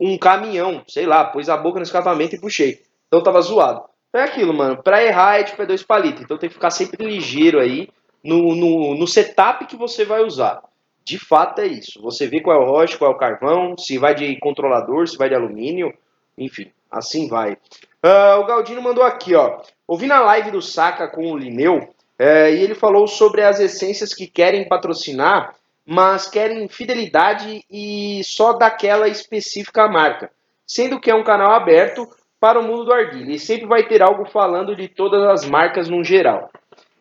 [0.00, 2.82] um caminhão, sei lá, pôs a boca no escapamento e puxei.
[3.06, 3.84] Então tava zoado.
[4.08, 4.82] Então é aquilo, mano.
[4.82, 6.22] Pra errar é tipo é dois palitos.
[6.22, 7.88] Então tem que ficar sempre ligeiro aí
[8.22, 10.62] no, no, no setup que você vai usar.
[11.04, 12.02] De fato é isso.
[12.02, 15.16] Você vê qual é o roche, qual é o carvão, se vai de controlador, se
[15.16, 15.94] vai de alumínio,
[16.36, 17.56] enfim, assim vai.
[18.02, 19.60] Ah, o Galdino mandou aqui, ó.
[19.86, 24.12] Ouvi na live do Saca com o Lineu, é, e ele falou sobre as essências
[24.12, 25.54] que querem patrocinar,
[25.86, 30.30] mas querem fidelidade e só daquela específica marca.
[30.66, 32.08] Sendo que é um canal aberto
[32.40, 35.88] para o mundo do arguilha e sempre vai ter algo falando de todas as marcas
[35.88, 36.50] no geral.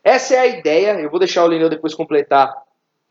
[0.04, 2.54] Essa é a ideia, eu vou deixar o Lineu depois completar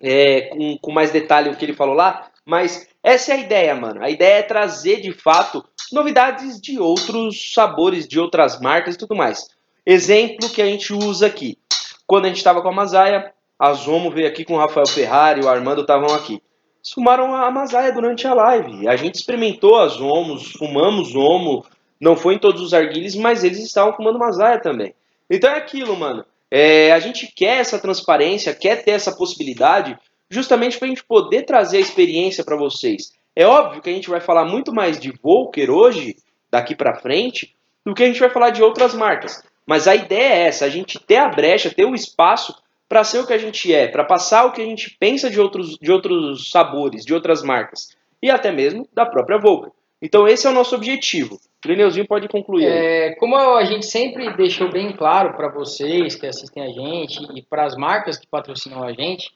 [0.00, 3.74] é, com, com mais detalhe o que ele falou lá, mas essa é a ideia,
[3.74, 4.02] mano.
[4.02, 9.16] A ideia é trazer de fato novidades de outros sabores, de outras marcas e tudo
[9.16, 9.48] mais.
[9.84, 11.58] Exemplo que a gente usa aqui.
[12.06, 13.32] Quando a gente estava com a Masaia,
[13.64, 16.34] a Zomo veio aqui com o Rafael Ferrari, o Armando estavam aqui.
[16.34, 18.86] Eles fumaram a Masaia durante a live.
[18.86, 21.64] A gente experimentou as Omos, fumamos Omo,
[21.98, 24.94] não foi em todos os arguilhos, mas eles estavam fumando Masaia também.
[25.30, 26.26] Então é aquilo, mano.
[26.50, 31.44] É, a gente quer essa transparência, quer ter essa possibilidade, justamente para a gente poder
[31.44, 33.14] trazer a experiência para vocês.
[33.34, 36.16] É óbvio que a gente vai falar muito mais de Volker hoje,
[36.50, 39.42] daqui para frente, do que a gente vai falar de outras marcas.
[39.66, 42.54] Mas a ideia é essa, a gente ter a brecha, ter o espaço
[42.88, 45.40] para ser o que a gente é, para passar o que a gente pensa de
[45.40, 49.72] outros, de outros sabores, de outras marcas, e até mesmo da própria Volker.
[50.00, 51.38] Então esse é o nosso objetivo.
[51.64, 52.66] Lineuzinho pode concluir.
[52.66, 57.42] É, como a gente sempre deixou bem claro para vocês que assistem a gente e
[57.42, 59.32] para as marcas que patrocinam a gente,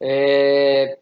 [0.00, 0.98] é,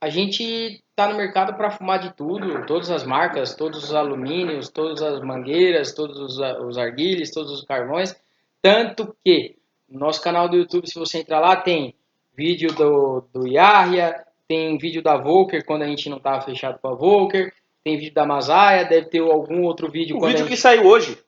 [0.00, 4.68] a gente está no mercado para fumar de tudo, todas as marcas, todos os alumínios,
[4.68, 8.14] todas as mangueiras, todos os, os arguilhos, todos os carvões,
[8.60, 9.56] tanto que
[9.88, 11.94] no nosso canal do YouTube, se você entrar lá, tem
[12.36, 16.88] vídeo do, do Yahya, tem vídeo da Volker quando a gente não estava fechado com
[16.88, 20.16] a Volker, tem vídeo da Masaia, deve ter algum outro vídeo.
[20.16, 21.18] O vídeo a que gente- saiu hoje,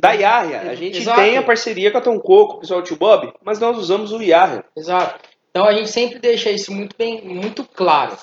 [0.00, 0.60] da Yahya.
[0.70, 1.20] A gente Exato.
[1.20, 4.12] tem a parceria com a Tom Coco, o pessoal do Tio Bob, mas nós usamos
[4.12, 4.64] o Yahya.
[4.76, 5.18] Exato.
[5.50, 8.16] Então a gente sempre deixa isso muito bem, muito claro.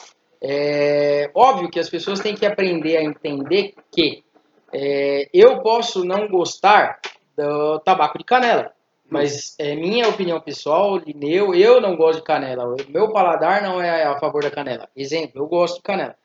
[0.44, 4.24] É óbvio que as pessoas têm que aprender a entender que
[4.74, 7.00] é, eu posso não gostar
[7.38, 8.72] do tabaco de canela,
[9.12, 12.76] mas é minha opinião pessoal, Lineu, eu não gosto de canela.
[12.88, 14.88] Meu paladar não é a favor da canela.
[14.96, 16.16] Exemplo, eu gosto de canela.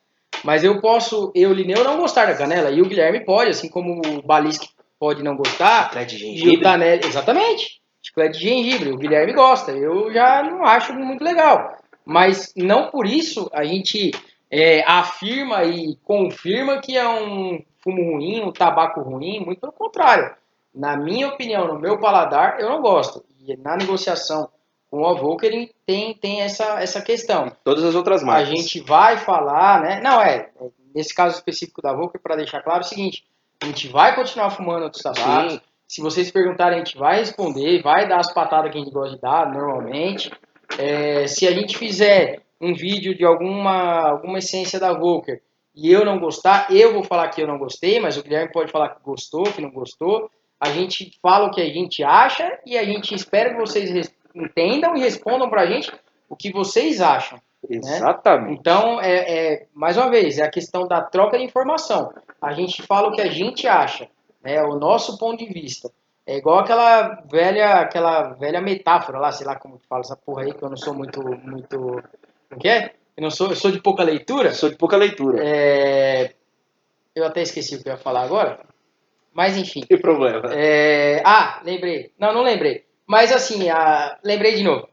[0.44, 2.70] Mas eu posso, eu, Lineu, não gostar da canela.
[2.70, 4.68] E o Guilherme pode, assim como o Balisque
[5.00, 5.88] pode não gostar.
[5.88, 6.62] Chiclete de E o gengibre.
[6.62, 7.82] Tanelli, exatamente.
[8.00, 9.72] Chiclete de gengibre, o Guilherme gosta.
[9.72, 11.76] Eu já não acho muito legal.
[12.04, 14.12] Mas não por isso a gente
[14.48, 19.40] é, afirma e confirma que é um fumo ruim, um tabaco ruim.
[19.40, 20.36] Muito pelo contrário.
[20.76, 23.24] Na minha opinião, no meu paladar, eu não gosto.
[23.40, 24.48] E na negociação
[24.90, 27.50] com o Avoker tem, tem essa, essa questão.
[27.64, 28.48] Todas as outras A marcas.
[28.48, 30.00] gente vai falar, né?
[30.02, 30.50] Não, é.
[30.60, 33.24] é, Nesse caso específico da Volker, para deixar claro é o seguinte:
[33.62, 35.54] a gente vai continuar fumando outros tabacos.
[35.54, 35.60] Sim.
[35.88, 39.14] Se vocês perguntarem, a gente vai responder, vai dar as patadas que a gente gosta
[39.14, 40.30] de dar, normalmente.
[40.78, 45.40] É, se a gente fizer um vídeo de alguma, alguma essência da Volker
[45.74, 48.72] e eu não gostar, eu vou falar que eu não gostei, mas o Guilherme pode
[48.72, 50.30] falar que gostou, que não gostou.
[50.60, 54.96] A gente fala o que a gente acha e a gente espera que vocês entendam
[54.96, 55.92] e respondam pra gente
[56.28, 57.38] o que vocês acham.
[57.68, 58.58] Exatamente.
[58.58, 62.12] Então, é, é, mais uma vez, é a questão da troca de informação.
[62.40, 64.08] A gente fala o que a gente acha,
[64.42, 65.90] né, o nosso ponto de vista.
[66.26, 70.42] É igual aquela velha, aquela velha metáfora lá, sei lá como que fala essa porra
[70.42, 72.02] aí, que eu não sou muito, muito,
[72.48, 72.94] como que é?
[73.16, 74.52] Eu não sou, eu sou de pouca leitura.
[74.52, 75.40] Sou de pouca leitura.
[75.42, 76.34] É,
[77.14, 78.60] eu até esqueci o que eu ia falar agora,
[79.36, 79.82] mas enfim.
[79.82, 80.48] Tem problema.
[80.54, 82.10] É, ah, lembrei.
[82.18, 82.86] Não, não lembrei.
[83.06, 84.88] Mas assim, a- lembrei de novo.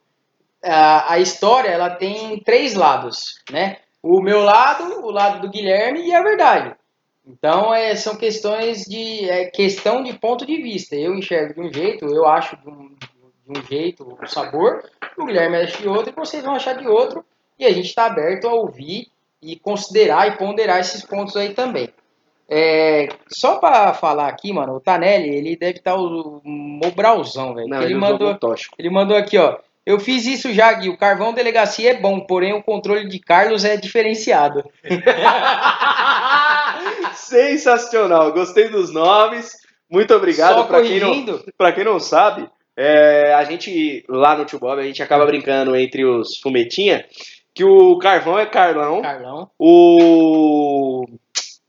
[0.62, 3.78] A, a história ela tem três lados, né?
[4.02, 6.76] O meu lado, o lado do Guilherme e a verdade.
[7.26, 10.94] Então é, são questões de é questão de ponto de vista.
[10.94, 14.84] Eu enxergo de um jeito, eu acho de um, de um jeito o sabor,
[15.18, 17.24] o Guilherme acha de outro e vocês vão achar de outro.
[17.58, 19.08] E a gente está aberto a ouvir
[19.41, 21.89] e considerar e ponderar esses pontos aí também.
[22.50, 27.74] É, só pra falar aqui, mano, o Tanelli, ele deve estar o Mobralzão, velho.
[27.74, 28.38] Ele, ele mandou,
[28.78, 29.58] ele mandou aqui, ó.
[29.86, 30.89] Eu fiz isso já, Gui.
[30.89, 34.64] O carvão delegacia é bom, porém o controle de Carlos é diferenciado.
[37.14, 39.52] Sensacional, gostei dos nomes.
[39.89, 40.66] Muito obrigado.
[40.68, 45.04] Pra quem, não, quem não sabe, é, a gente lá no Tio Bob, a gente
[45.04, 47.06] acaba brincando entre os fumetinha
[47.54, 49.50] que o Carvão é Carlão, Carlão.
[49.60, 51.06] o.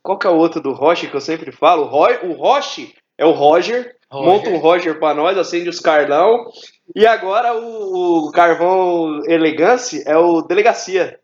[0.04, 1.84] Qual que é o outro do Roche que eu sempre falo?
[1.84, 3.96] O, Roy, o Roche é o Roger.
[4.12, 4.32] Roger.
[4.32, 6.44] Monta um Roger pra nós, acende os Carlão.
[6.94, 11.18] E agora o, o Carvão Elegance é o Delegacia.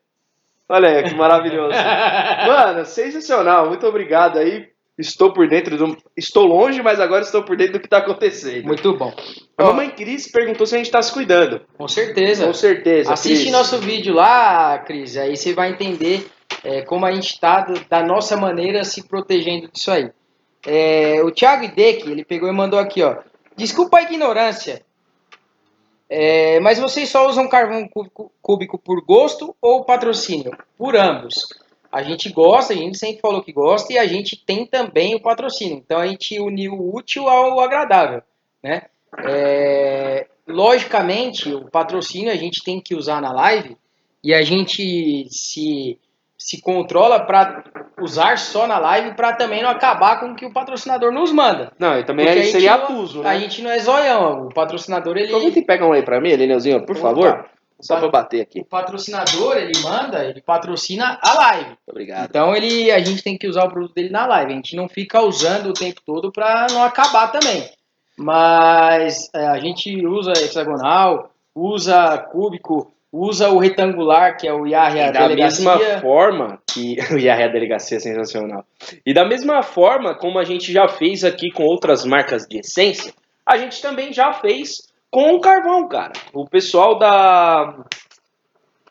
[0.67, 1.77] Olha aí, que maravilhoso.
[2.49, 3.69] Mano, sensacional.
[3.69, 4.69] Muito obrigado aí.
[4.99, 5.97] Estou por dentro do.
[6.17, 8.65] Estou longe, mas agora estou por dentro do que está acontecendo.
[8.65, 9.13] Muito bom.
[9.59, 11.61] A mamãe Cris perguntou se a gente está se cuidando.
[11.77, 12.47] Com certeza.
[12.47, 13.13] Com certeza.
[13.13, 13.53] Assiste Cris.
[13.53, 16.27] nosso vídeo lá, Cris, aí você vai entender
[16.65, 20.11] é, como a gente está da nossa maneira se protegendo disso aí.
[20.67, 23.17] É, o Thiago Ideck, ele pegou e mandou aqui, ó.
[23.57, 24.85] Desculpa a ignorância,
[26.13, 30.51] é, mas vocês só usam carvão cúbico, cúbico por gosto ou patrocínio?
[30.77, 31.47] Por ambos.
[31.93, 35.23] A gente gosta, a gente sempre falou que gosta e a gente tem também o
[35.23, 35.77] patrocínio.
[35.77, 38.23] Então a gente uniu o útil ao agradável,
[38.61, 38.87] né?
[39.25, 43.77] É, logicamente, o patrocínio a gente tem que usar na live
[44.23, 45.97] e a gente se,
[46.43, 47.63] se controla para
[48.01, 51.71] usar só na live para também não acabar com o que o patrocinador nos manda.
[51.79, 53.41] Não, e também aí a seria não- abuso, A né?
[53.41, 56.87] gente não é zoião, o patrocinador ele Aproveita e pega um aí pra mim, Elineuzinho,
[56.87, 57.09] por Opa.
[57.09, 57.47] favor.
[57.79, 58.61] Só pra eu bater aqui.
[58.61, 61.77] o patrocinador ele manda, ele patrocina a live.
[61.87, 62.29] Obrigado.
[62.29, 64.53] Então ele, a gente tem que usar o produto dele na live.
[64.53, 67.71] A gente não fica usando o tempo todo para não acabar também.
[68.19, 75.09] Mas é, a gente usa hexagonal, usa cúbico, usa o retangular, que é o Yahya
[75.09, 75.77] E da Delegacia.
[75.77, 76.97] mesma forma que.
[77.13, 78.65] O Yahya Delegacia é sensacional.
[79.05, 83.13] E da mesma forma como a gente já fez aqui com outras marcas de essência,
[83.45, 86.13] a gente também já fez com o carvão, cara.
[86.33, 87.85] O pessoal da.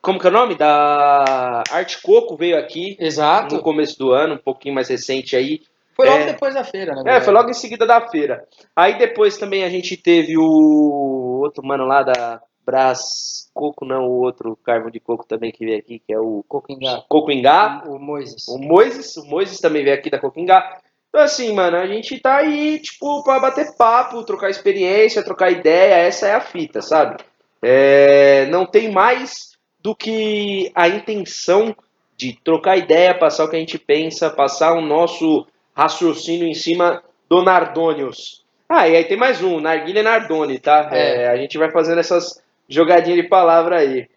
[0.02, 0.56] Como que é o nome?
[0.56, 3.60] Da Arte Coco veio aqui no Exato.
[3.62, 5.60] começo do ano, um pouquinho mais recente aí.
[5.96, 6.26] Foi logo É.
[6.28, 7.18] depois da feira, né?
[7.18, 8.46] É, foi logo em seguida da feira.
[8.74, 14.22] Aí depois também a gente teve o outro mano lá da Brás Coco, não, o
[14.22, 17.04] outro carvão de coco também que veio aqui, que é o Coquingá.
[17.10, 17.84] Cocoingá.
[17.88, 18.48] O Moises.
[18.48, 20.80] O Moises, o Moises também veio aqui da Coquingá.
[21.10, 25.96] Então assim, mano, a gente tá aí, tipo, pra bater papo, trocar experiência, trocar ideia,
[25.96, 27.18] essa é a fita, sabe?
[27.62, 31.76] É, não tem mais do que a intenção
[32.16, 37.02] de trocar ideia, passar o que a gente pensa, passar o nosso raciocínio em cima
[37.28, 38.46] do Nardonius.
[38.70, 40.90] Ah, e aí tem mais um, Narguilha Nardoni, tá?
[40.92, 41.24] É.
[41.24, 42.40] É, a gente vai fazendo essas
[42.70, 44.08] jogadinhas de palavra aí.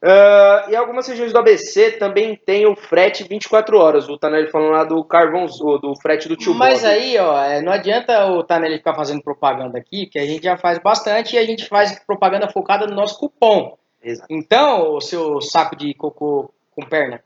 [0.00, 4.08] Ah, e algumas regiões do ABC também tem o frete 24 horas.
[4.08, 6.90] O Tanelli falando lá do carvão, do frete do tio Mas Bob.
[6.90, 10.56] aí, ó, é, não adianta o Tanelli ficar fazendo propaganda aqui, que a gente já
[10.56, 13.76] faz bastante e a gente faz propaganda focada no nosso cupom.
[14.02, 14.28] Exato.
[14.30, 17.20] Então, o seu saco de cocô com perna,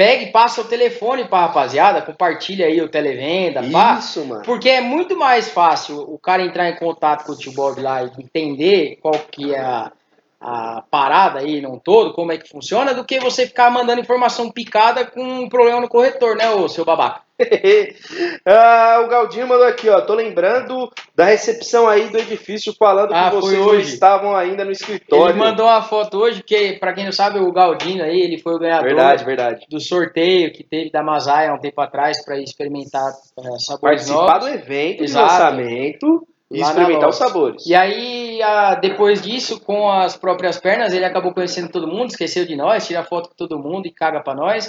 [0.00, 3.98] pegue e passa o telefone pra rapaziada, compartilha aí o televenda, pá.
[3.98, 4.42] Isso, mano.
[4.46, 8.02] Porque é muito mais fácil o cara entrar em contato com o tio Bob lá
[8.02, 9.92] e entender qual que é a,
[10.40, 14.50] a parada aí, não todo, como é que funciona, do que você ficar mandando informação
[14.50, 17.20] picada com um problema no corretor, né, ô seu babaca?
[18.46, 20.00] Ah, o Galdinho mandou aqui, ó.
[20.00, 23.92] Tô lembrando da recepção aí do edifício falando Ah, que vocês hoje.
[23.94, 25.32] estavam ainda no escritório.
[25.34, 28.54] Ele mandou uma foto hoje, que pra quem não sabe, o Galdino aí, ele foi
[28.54, 29.66] o ganhador Verdade, verdade.
[29.70, 34.26] do sorteio que teve da Masaia há um tempo atrás para experimentar é, sabores Participar
[34.40, 34.48] novos.
[34.48, 35.26] do evento Exato.
[35.26, 37.66] de lançamento e experimentar os sabores.
[37.66, 42.44] E aí, a- depois disso, com as próprias pernas, ele acabou conhecendo todo mundo, esqueceu
[42.44, 44.68] de nós, tira foto com todo mundo e caga pra nós.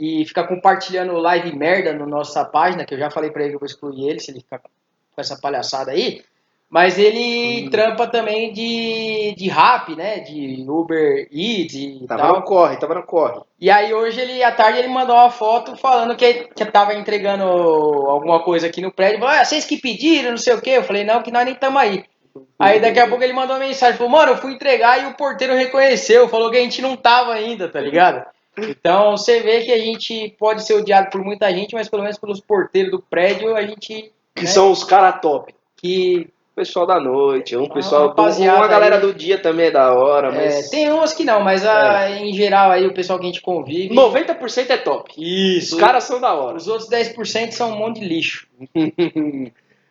[0.00, 3.56] E fica compartilhando live merda na nossa página, que eu já falei pra ele que
[3.56, 4.70] eu vou excluir ele, se ele ficar com
[5.18, 6.22] essa palhaçada aí.
[6.70, 7.70] Mas ele Hum.
[7.70, 10.20] trampa também de, de rap, né?
[10.20, 12.36] De Uber Eats e Tava tal.
[12.36, 13.40] no corre, tava no corre.
[13.60, 17.42] E aí hoje ele, à tarde, ele mandou uma foto falando que, que tava entregando
[17.42, 19.18] alguma coisa aqui no prédio.
[19.18, 20.70] Falou, ah, vocês que pediram, não sei o quê.
[20.70, 22.04] Eu falei, não, que nós nem estamos aí.
[22.56, 25.14] Aí daqui a pouco ele mandou uma mensagem, falou, mano, eu fui entregar e o
[25.14, 28.24] porteiro reconheceu, falou que a gente não tava ainda, tá ligado?
[28.58, 32.18] Então você vê que a gente pode ser odiado por muita gente, mas pelo menos
[32.18, 34.12] pelos porteiros do prédio a gente.
[34.34, 35.54] Que né, são os caras top.
[35.76, 38.14] que O pessoal da noite, um Ah, pessoal.
[38.16, 39.00] uma galera aí.
[39.00, 40.68] do dia também é da hora, é, mas.
[40.68, 43.94] tem umas que não, mas a- em geral aí o pessoal que a gente convive.
[43.94, 45.12] 90% é top.
[45.16, 45.76] Isso.
[45.76, 46.56] Os caras são da hora.
[46.58, 48.46] Os outros 10% são um monte de lixo.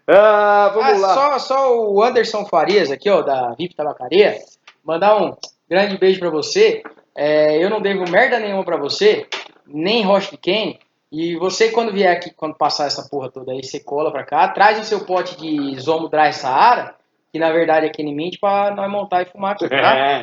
[0.07, 1.13] ah, vamos Ah, lá.
[1.13, 4.37] Só, só o Anderson Farias aqui, ó, da VIP Tabacaria,
[4.83, 5.35] mandar um
[5.69, 6.83] grande beijo pra você.
[7.15, 9.27] É, eu não devo merda nenhuma pra você,
[9.67, 10.77] nem Roche de Ken.
[11.11, 14.47] E você, quando vier aqui, quando passar essa porra toda aí, você cola pra cá,
[14.49, 16.93] traz o seu pote de Zomo Dry Saara,
[17.31, 19.75] que na verdade é Kenny Mint, pra nós montar e fumar aqui, tá?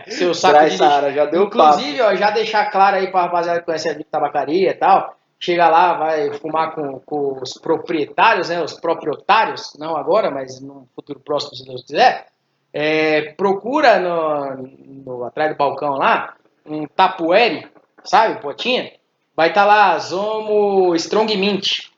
[0.09, 0.79] Seu saco Traz, de.
[0.79, 4.05] Sara, já deu Inclusive, ó, já deixar claro aí pra rapaziada que conhece a VIP
[4.11, 9.97] Tabacaria e tal, chega lá, vai fumar com, com os proprietários, né, os proprietários, não
[9.97, 12.27] agora, mas no futuro próximo, se Deus quiser,
[12.73, 14.63] é, procura no,
[15.05, 16.35] no- atrás do balcão lá,
[16.69, 17.69] um tapuere,
[18.05, 18.93] sabe, potinha,
[19.35, 21.89] vai estar lá, Zomo Strong Mint,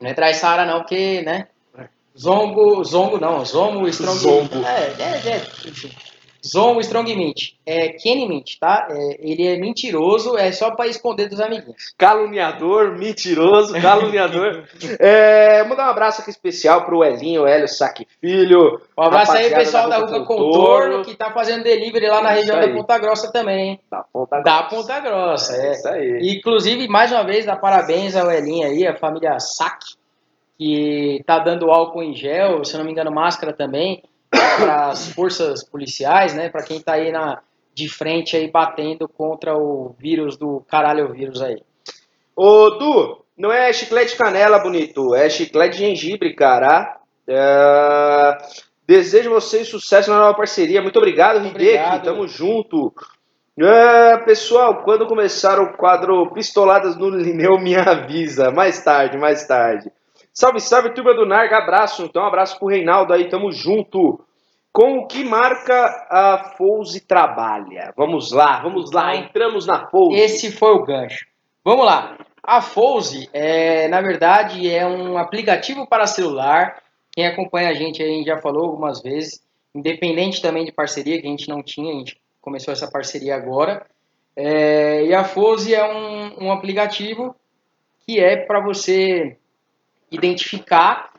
[0.00, 1.48] não é traz Sara não, porque, né,
[2.18, 4.64] Zongo, Zongo não, Zomo Strong Zongo.
[4.64, 5.90] É, é, é, enfim.
[6.46, 7.52] Zomo Strong Mint.
[7.64, 8.86] É Kenny Mint, tá?
[8.90, 11.94] É, ele é mentiroso, é só pra esconder dos amiguinhos.
[11.98, 14.64] Caluniador, mentiroso, caluniador.
[14.98, 18.80] é, mandar um abraço aqui especial pro Elinho, o Hélio Saque Filho.
[18.96, 22.58] Um abraço aí, pessoal da Ruca Contorno, que tá fazendo delivery lá na Isso região
[22.60, 22.68] aí.
[22.68, 23.80] da Ponta Grossa também, hein?
[23.90, 24.76] Da Ponta Da Grossa.
[24.76, 25.72] Ponta Grossa, É é.
[25.72, 26.36] isso aí.
[26.36, 29.94] Inclusive, mais uma vez, dá parabéns ao Elinho aí, a família Saque,
[30.58, 34.02] que tá dando álcool em gel, se eu não me engano, máscara também,
[34.58, 36.48] para as forças policiais, né?
[36.48, 37.40] Para quem tá aí na,
[37.74, 41.62] de frente aí batendo contra o vírus do caralho vírus aí.
[42.34, 45.14] Ô, Du, não é chiclete canela, bonito.
[45.14, 47.00] É chiclete gengibre, cara.
[47.28, 48.38] É,
[48.86, 50.80] Desejo vocês sucesso na nova parceria.
[50.80, 52.04] Muito obrigado, Hideki.
[52.04, 52.94] Tamo junto.
[53.58, 58.52] É, pessoal, quando começar o quadro Pistoladas no Lineu, me avisa.
[58.52, 59.90] Mais tarde, mais tarde.
[60.32, 61.58] Salve, salve, turma do Narga.
[61.58, 62.04] Abraço.
[62.04, 63.28] Então, um abraço pro Reinaldo aí.
[63.28, 64.24] Tamo junto.
[64.76, 67.94] Com o que marca a Fouse trabalha?
[67.96, 69.16] Vamos lá, vamos lá.
[69.16, 70.14] Entramos na Fouse.
[70.20, 71.24] Esse foi o gancho.
[71.64, 72.18] Vamos lá.
[72.42, 76.82] A Fouse, é, na verdade, é um aplicativo para celular.
[77.10, 79.42] Quem acompanha a gente aí já falou algumas vezes.
[79.74, 83.86] Independente também de parceria, que a gente não tinha, a gente começou essa parceria agora.
[84.36, 87.34] É, e a Fouse é um, um aplicativo
[88.06, 89.38] que é para você
[90.12, 91.10] identificar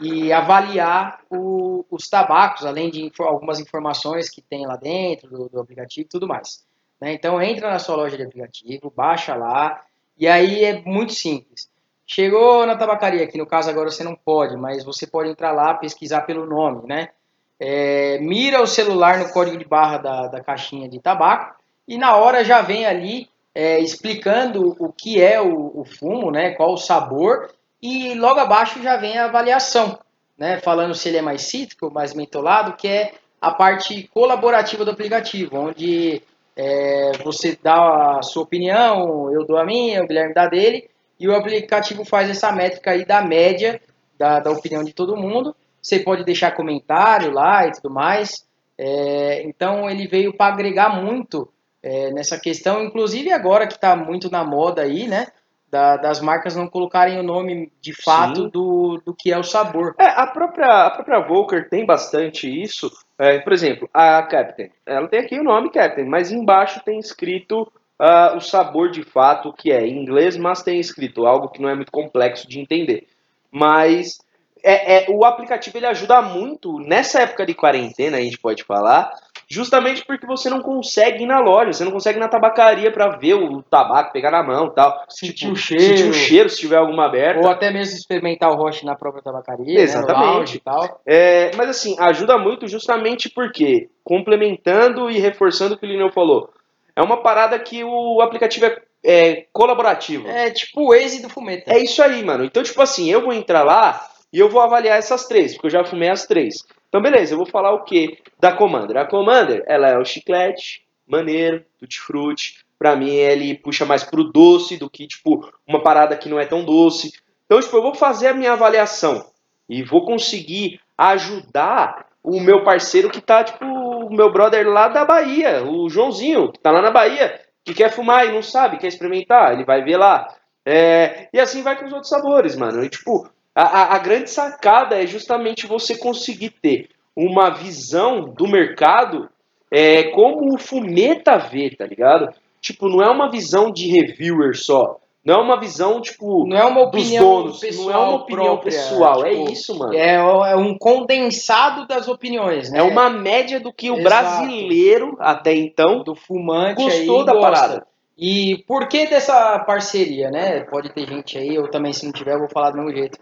[0.00, 1.49] e avaliar o-
[1.90, 6.26] os tabacos, além de algumas informações que tem lá dentro do, do aplicativo e tudo
[6.26, 6.64] mais.
[7.00, 7.12] né?
[7.12, 9.82] Então entra na sua loja de aplicativo, baixa lá,
[10.18, 11.70] e aí é muito simples.
[12.06, 15.74] Chegou na tabacaria, que no caso agora você não pode, mas você pode entrar lá,
[15.74, 17.10] pesquisar pelo nome, né?
[17.58, 21.54] É, mira o celular no código de barra da, da caixinha de tabaco
[21.86, 26.50] e na hora já vem ali é, explicando o que é o, o fumo, né?
[26.52, 27.50] Qual o sabor
[27.82, 29.98] e logo abaixo já vem a avaliação,
[30.40, 30.58] né?
[30.58, 35.56] Falando se ele é mais cítrico, mais mentolado, que é a parte colaborativa do aplicativo,
[35.56, 36.22] onde
[36.56, 41.26] É, você dá a sua opinião, eu dou a minha, o Guilherme dá dele, e
[41.26, 43.80] o aplicativo faz essa métrica aí da média
[44.18, 45.54] da, da opinião de todo mundo.
[45.80, 48.44] Você pode deixar comentário lá e tudo mais.
[48.76, 51.48] É, então ele veio para agregar muito
[51.82, 55.28] é, nessa questão, inclusive agora que está muito na moda aí, né?
[55.70, 59.94] Da, das marcas não colocarem o nome de fato do, do que é o sabor.
[59.96, 62.90] É, a própria, a própria Volker tem bastante isso.
[63.16, 67.70] É, por exemplo, a Captain, ela tem aqui o nome Captain, mas embaixo tem escrito
[68.00, 71.68] uh, o sabor de fato que é em inglês, mas tem escrito algo que não
[71.68, 73.06] é muito complexo de entender.
[73.52, 74.18] Mas
[74.62, 79.12] é, é, o aplicativo ele ajuda muito nessa época de quarentena, a gente pode falar,
[79.50, 83.16] justamente porque você não consegue ir na loja, você não consegue ir na tabacaria para
[83.16, 85.04] ver o tabaco, pegar na mão tal.
[85.08, 85.82] Sentir tipo, o cheiro.
[85.82, 87.40] Sentir o cheiro se tiver alguma aberta.
[87.40, 89.74] Ou até mesmo experimentar o roche na própria tabacaria.
[89.74, 90.54] Né, Exatamente.
[90.54, 91.00] Né, tal.
[91.04, 96.50] É, mas assim, ajuda muito justamente porque, complementando e reforçando o que o Lineu falou,
[96.94, 100.28] é uma parada que o aplicativo é, é colaborativo.
[100.28, 101.72] É tipo o Waze do Fumeta.
[101.72, 102.44] É isso aí, mano.
[102.44, 105.70] Então, tipo assim, eu vou entrar lá e eu vou avaliar essas três, porque eu
[105.72, 106.64] já fumei as três.
[106.90, 108.96] Então, beleza, eu vou falar o que da Commander?
[108.96, 112.64] A Commander, ela é o chiclete, maneiro, tutti-frutti.
[112.76, 116.44] Pra mim, ele puxa mais pro doce do que, tipo, uma parada que não é
[116.44, 117.12] tão doce.
[117.46, 119.24] Então, tipo, eu vou fazer a minha avaliação
[119.68, 125.04] e vou conseguir ajudar o meu parceiro que tá, tipo, o meu brother lá da
[125.04, 128.88] Bahia, o Joãozinho, que tá lá na Bahia, que quer fumar e não sabe, quer
[128.88, 130.26] experimentar, ele vai ver lá.
[130.66, 132.84] É, e assim vai com os outros sabores, mano.
[132.84, 139.28] E, tipo, a, a, grande sacada é justamente você conseguir ter uma visão do mercado
[139.70, 142.32] é, como o Fumeta vê, tá ligado?
[142.60, 144.98] Tipo, não é uma visão de reviewer só.
[145.22, 148.44] Não é uma visão, tipo, não é uma opinião donos, pessoal não é uma opinião
[148.44, 149.94] própria, pessoal, é tipo, é isso, mano.
[149.94, 152.78] É, é, um condensado das opiniões, né?
[152.78, 154.08] É uma média do que o Exato.
[154.08, 157.50] brasileiro, até então, do fumante gostou da gosta.
[157.50, 157.86] parada.
[158.16, 160.60] E por que dessa parceria, né?
[160.60, 163.18] Pode ter gente aí, eu também, se não tiver, eu vou falar do mesmo jeito.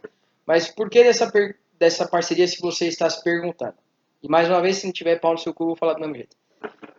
[0.49, 1.30] Mas por que dessa,
[1.78, 3.74] dessa parceria se você está se perguntando?
[4.22, 6.01] E mais uma vez, se não tiver pau no seu cu, eu vou falar do
[6.01, 6.34] mesmo jeito.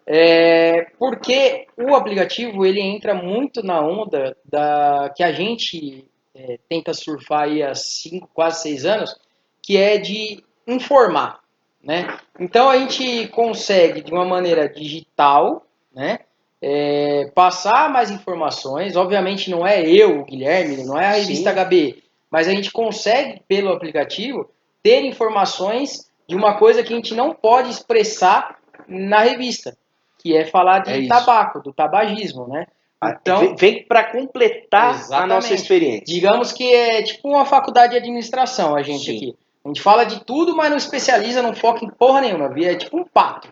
[0.06, 6.93] É, porque o aplicativo ele entra muito na onda da que a gente é, tenta
[6.93, 9.20] surfar aí há cinco, quase seis anos,
[9.64, 11.39] que é de informar,
[11.84, 12.20] né?
[12.39, 16.20] Então a gente consegue de uma maneira digital, né?
[16.62, 18.95] É, passar mais informações.
[18.95, 21.66] Obviamente não é eu, o Guilherme, não é a revista Sim.
[21.66, 24.50] HB, mas a gente consegue, pelo aplicativo,
[24.84, 29.78] ter informações de uma coisa que a gente não pode expressar na revista,
[30.20, 32.68] que é falar de é tabaco, do tabagismo, né?
[33.02, 35.24] Ah, então, vem para completar exatamente.
[35.24, 36.04] a nossa experiência.
[36.06, 39.16] Digamos que é tipo uma faculdade de administração, a gente Sim.
[39.16, 39.36] aqui.
[39.64, 42.54] A gente fala de tudo, mas não especializa, não foca em porra nenhuma.
[42.60, 43.52] É tipo um pato.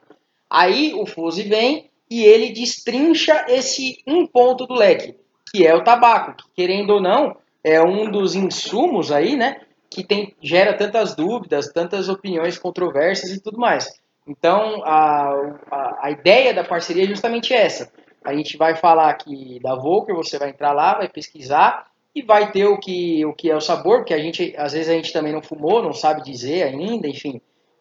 [0.50, 5.16] Aí o Fuse vem e ele destrincha esse um ponto do leque,
[5.52, 9.62] que é o tabaco, que querendo ou não, é um dos insumos aí, né?
[9.90, 13.88] Que tem, gera tantas dúvidas, tantas opiniões controversas e tudo mais.
[14.28, 15.32] Então, a,
[15.72, 17.92] a, a ideia da parceria é justamente essa.
[18.24, 22.52] A gente vai falar aqui da Volker, você vai entrar lá, vai pesquisar e vai
[22.52, 25.14] ter o que, o que é o sabor, porque a gente, às vezes a gente
[25.14, 27.40] também não fumou, não sabe dizer ainda, enfim.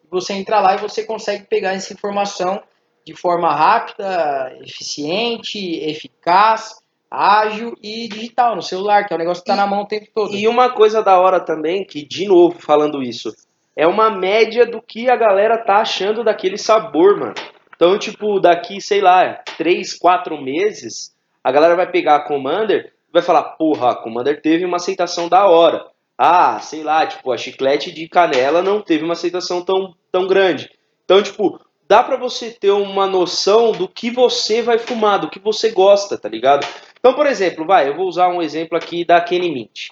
[0.09, 2.61] Você entra lá e você consegue pegar essa informação
[3.05, 6.75] de forma rápida, eficiente, eficaz,
[7.09, 10.07] ágil e digital no celular, que é o negócio que está na mão o tempo
[10.13, 10.35] todo.
[10.35, 13.33] E uma coisa da hora também, que de novo falando isso,
[13.75, 17.35] é uma média do que a galera tá achando daquele sabor, mano.
[17.75, 23.13] Então, tipo, daqui, sei lá, 3, 4 meses, a galera vai pegar a Commander e
[23.13, 25.85] vai falar, porra, a Commander teve uma aceitação da hora.
[26.17, 30.71] Ah, sei lá, tipo, a chiclete de canela não teve uma aceitação tão, tão grande.
[31.05, 35.39] Então, tipo, dá para você ter uma noção do que você vai fumar, do que
[35.39, 36.67] você gosta, tá ligado?
[36.99, 39.89] Então, por exemplo, vai, eu vou usar um exemplo aqui da Kenny Mint.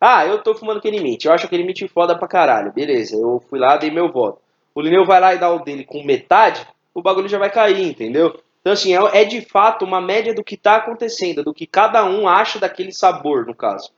[0.00, 2.72] Ah, eu tô fumando Kenny Mint, eu acho Kenny Mint foda pra caralho.
[2.72, 4.38] Beleza, eu fui lá, dei meu voto.
[4.74, 7.86] O Lineu vai lá e dá o dele com metade, o bagulho já vai cair,
[7.86, 8.38] entendeu?
[8.60, 12.04] Então, assim, é, é de fato uma média do que tá acontecendo, do que cada
[12.04, 13.90] um acha daquele sabor, no caso.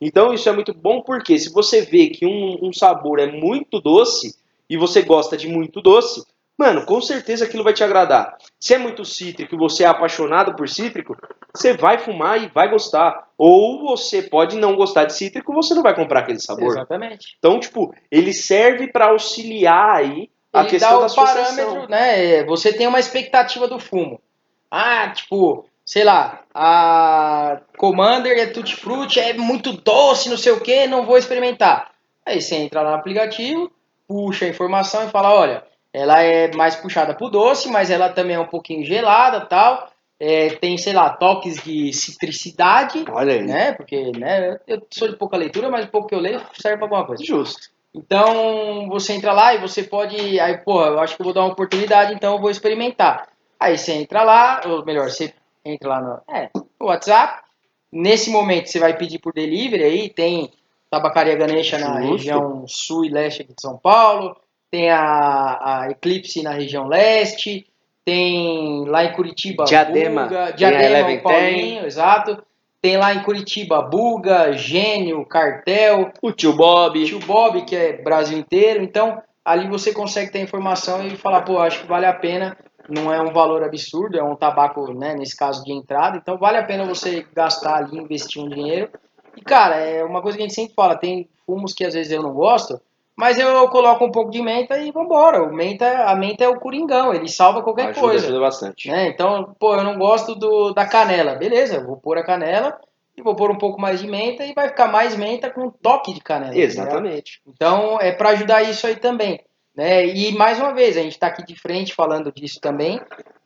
[0.00, 3.80] Então, isso é muito bom porque se você vê que um, um sabor é muito
[3.80, 4.36] doce
[4.68, 6.24] e você gosta de muito doce,
[6.58, 8.36] Mano, com certeza aquilo vai te agradar.
[8.58, 11.16] Se é muito cítrico e você é apaixonado por cítrico,
[11.54, 13.28] você vai fumar e vai gostar.
[13.38, 16.72] Ou você pode não gostar de cítrico, você não vai comprar aquele sabor.
[16.72, 17.36] Exatamente.
[17.38, 22.42] Então, tipo, ele serve para auxiliar aí a ele questão dá o da parâmetro, né?
[22.44, 24.20] Você tem uma expectativa do fumo.
[24.68, 30.60] Ah, tipo, sei lá, a Commander é tutti frutti, é muito doce, não sei o
[30.60, 31.92] que, não vou experimentar.
[32.26, 33.70] Aí você entra lá no aplicativo,
[34.08, 35.64] puxa a informação e fala, olha,
[35.98, 39.90] ela é mais puxada pro doce, mas ela também é um pouquinho gelada tal.
[40.20, 43.42] É, tem, sei lá, toques de citricidade, Olha aí.
[43.42, 43.72] né?
[43.72, 46.86] Porque, né, eu sou de pouca leitura, mas o pouco que eu leio serve pra
[46.86, 47.24] alguma coisa.
[47.24, 47.68] Justo.
[47.94, 50.38] Então, você entra lá e você pode.
[50.40, 53.28] Aí, pô, eu acho que eu vou dar uma oportunidade, então eu vou experimentar.
[53.58, 55.32] Aí você entra lá, ou melhor, você
[55.64, 57.42] entra lá no, é, no WhatsApp.
[57.90, 60.50] Nesse momento você vai pedir por delivery aí, tem
[60.90, 62.12] Tabacaria Ganesha na Justo.
[62.12, 64.36] região sul e leste aqui de São Paulo,
[64.70, 67.66] tem a, a Eclipse na região leste,
[68.04, 72.42] tem lá em Curitiba Diadema, Buga, Diadema, Paulinho, exato.
[72.80, 77.04] Tem lá em Curitiba Buga, Gênio, Cartel, O tio Bob.
[77.04, 78.82] Tio Bob, que é Brasil inteiro.
[78.82, 82.56] Então, ali você consegue ter informação e falar, pô, acho que vale a pena.
[82.88, 86.16] Não é um valor absurdo, é um tabaco, né, nesse caso de entrada.
[86.16, 88.88] Então, vale a pena você gastar ali, investir um dinheiro.
[89.36, 92.10] E, cara, é uma coisa que a gente sempre fala: tem fumos que às vezes
[92.10, 92.80] eu não gosto,
[93.18, 95.42] mas eu coloco um pouco de menta e vambora.
[95.42, 98.26] O menta, a menta é o coringão, ele salva qualquer ajuda, coisa.
[98.26, 98.88] ajuda bastante.
[98.88, 99.08] né?
[99.08, 101.34] Então, pô, eu não gosto do, da canela.
[101.34, 102.78] Beleza, eu vou pôr a canela
[103.16, 105.70] e vou pôr um pouco mais de menta e vai ficar mais menta com um
[105.70, 106.56] toque de canela.
[106.56, 107.42] Exatamente.
[107.44, 109.40] Então, é para ajudar isso aí também.
[109.74, 110.06] Né?
[110.06, 113.00] E mais uma vez, a gente está aqui de frente falando disso também,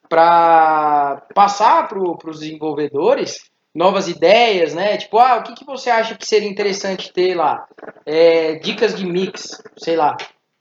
[0.06, 4.96] para passar para os desenvolvedores novas ideias, né?
[4.96, 7.66] Tipo, ah, o que, que você acha que seria interessante ter lá?
[8.04, 10.16] É, dicas de mix, sei lá.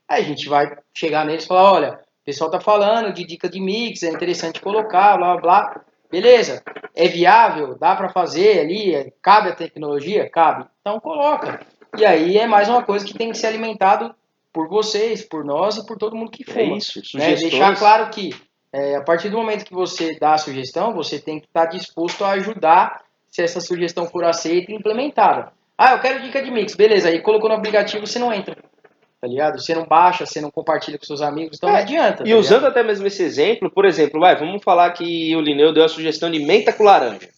[0.08, 3.50] Aí a gente vai chegar neles e falar, olha, o pessoal tá falando de dica
[3.50, 5.82] de mix, é interessante colocar, blá, blá.
[6.10, 6.62] Beleza,
[6.94, 10.30] é viável, dá para fazer ali, é- cabe a tecnologia?
[10.30, 10.66] Cabe.
[10.82, 11.66] Então coloca.
[11.98, 14.14] E aí é mais uma coisa que tem que ser alimentado
[14.54, 16.78] por vocês, por nós e por todo mundo que É fuma.
[16.78, 17.00] isso.
[17.00, 17.04] né?
[17.06, 17.40] Sugestões.
[17.40, 18.32] Deixar claro que
[18.74, 22.24] é, a partir do momento que você dá a sugestão, você tem que estar disposto
[22.24, 25.52] a ajudar se essa sugestão for aceita e implementada.
[25.78, 28.56] Ah, eu quero dica de mix, beleza, aí colocou no aplicativo, você não entra.
[29.20, 29.60] Tá ligado?
[29.60, 32.24] Você não baixa, você não compartilha com seus amigos, então É, não adianta.
[32.26, 32.72] E tá usando ligado?
[32.72, 36.32] até mesmo esse exemplo, por exemplo, vai, vamos falar que o Lineu deu a sugestão
[36.32, 37.30] de menta com laranja.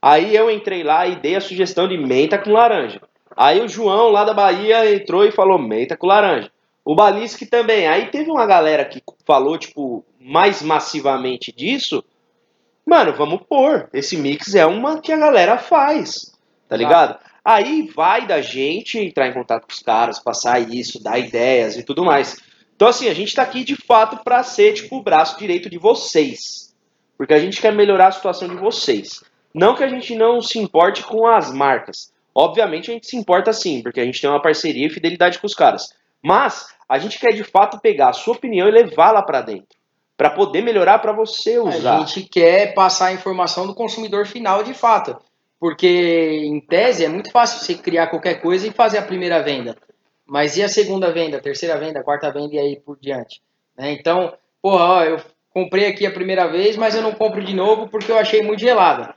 [0.00, 3.00] Aí eu entrei lá e dei a sugestão de menta com laranja.
[3.36, 6.50] Aí o João lá da Bahia entrou e falou menta com laranja.
[6.86, 7.88] O Balisque também.
[7.88, 12.04] Aí teve uma galera que falou, tipo, mais massivamente disso.
[12.86, 13.90] Mano, vamos pôr.
[13.92, 16.32] Esse mix é uma que a galera faz.
[16.68, 17.18] Tá ligado?
[17.44, 21.82] Aí vai da gente entrar em contato com os caras, passar isso, dar ideias e
[21.82, 22.40] tudo mais.
[22.76, 25.78] Então, assim, a gente tá aqui de fato pra ser, tipo, o braço direito de
[25.78, 26.72] vocês.
[27.18, 29.24] Porque a gente quer melhorar a situação de vocês.
[29.52, 32.12] Não que a gente não se importe com as marcas.
[32.32, 35.48] Obviamente a gente se importa sim, porque a gente tem uma parceria e fidelidade com
[35.48, 35.88] os caras.
[36.26, 39.78] Mas a gente quer de fato pegar a sua opinião e levá-la pra dentro.
[40.16, 41.98] Pra poder melhorar pra você usar.
[41.98, 45.16] A gente quer passar a informação do consumidor final de fato.
[45.60, 49.76] Porque, em tese, é muito fácil você criar qualquer coisa e fazer a primeira venda.
[50.26, 53.40] Mas e a segunda venda, a terceira venda, a quarta venda e aí por diante?
[53.78, 53.92] Né?
[53.92, 55.20] Então, porra, ó, eu
[55.50, 58.58] comprei aqui a primeira vez, mas eu não compro de novo porque eu achei muito
[58.58, 59.14] gelada.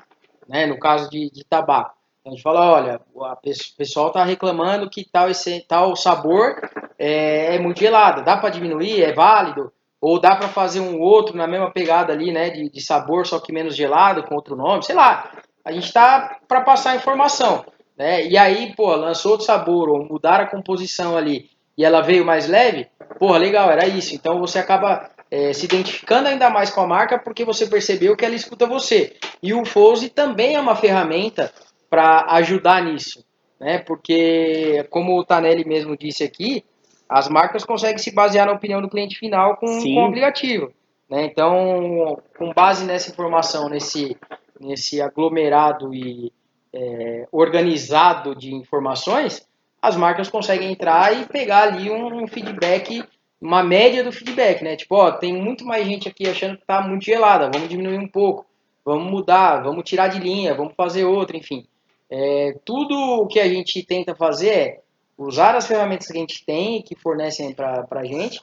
[0.47, 0.67] Né?
[0.67, 1.97] No caso de, de tabaco.
[2.19, 6.61] Então, a gente fala, olha, o pessoal está reclamando que tal, esse, tal sabor
[6.99, 8.23] é, é muito gelado.
[8.23, 9.01] Dá para diminuir?
[9.01, 9.71] É válido?
[10.01, 13.39] Ou dá para fazer um outro na mesma pegada ali, né, de, de sabor, só
[13.39, 15.31] que menos gelado, com outro nome, sei lá.
[15.63, 17.65] A gente tá para passar informação,
[17.97, 18.25] né?
[18.25, 22.47] E aí, pô, lançou outro sabor ou mudar a composição ali e ela veio mais
[22.47, 22.87] leve,
[23.17, 24.15] porra, legal, era isso.
[24.15, 28.25] Então você acaba é, se identificando ainda mais com a marca porque você percebeu que
[28.25, 29.15] ela escuta você.
[29.41, 31.53] E o Fose também é uma ferramenta
[31.89, 33.23] para ajudar nisso,
[33.59, 33.79] né?
[33.79, 36.63] Porque como o Tanelli mesmo disse aqui,
[37.09, 39.95] as marcas conseguem se basear na opinião do cliente final com, Sim.
[39.95, 40.71] com o aplicativo.
[41.09, 41.25] Né?
[41.25, 44.15] Então, com base nessa informação, nesse,
[44.59, 46.31] nesse aglomerado e
[46.71, 49.47] é, organizado de informações,
[49.81, 53.03] as marcas conseguem entrar e pegar ali um, um feedback,
[53.41, 54.75] uma média do feedback, né?
[54.75, 58.07] Tipo, ó, tem muito mais gente aqui achando que tá muito gelada, vamos diminuir um
[58.07, 58.45] pouco,
[58.85, 61.65] vamos mudar, vamos tirar de linha, vamos fazer outra, enfim.
[62.07, 64.79] É, tudo o que a gente tenta fazer é
[65.19, 68.41] usar as ferramentas que a gente tem que fornecem para a gente,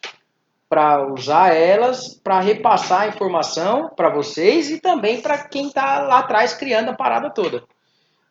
[0.68, 6.18] para usar elas, para repassar a informação para vocês e também para quem está lá
[6.18, 7.64] atrás criando a parada toda.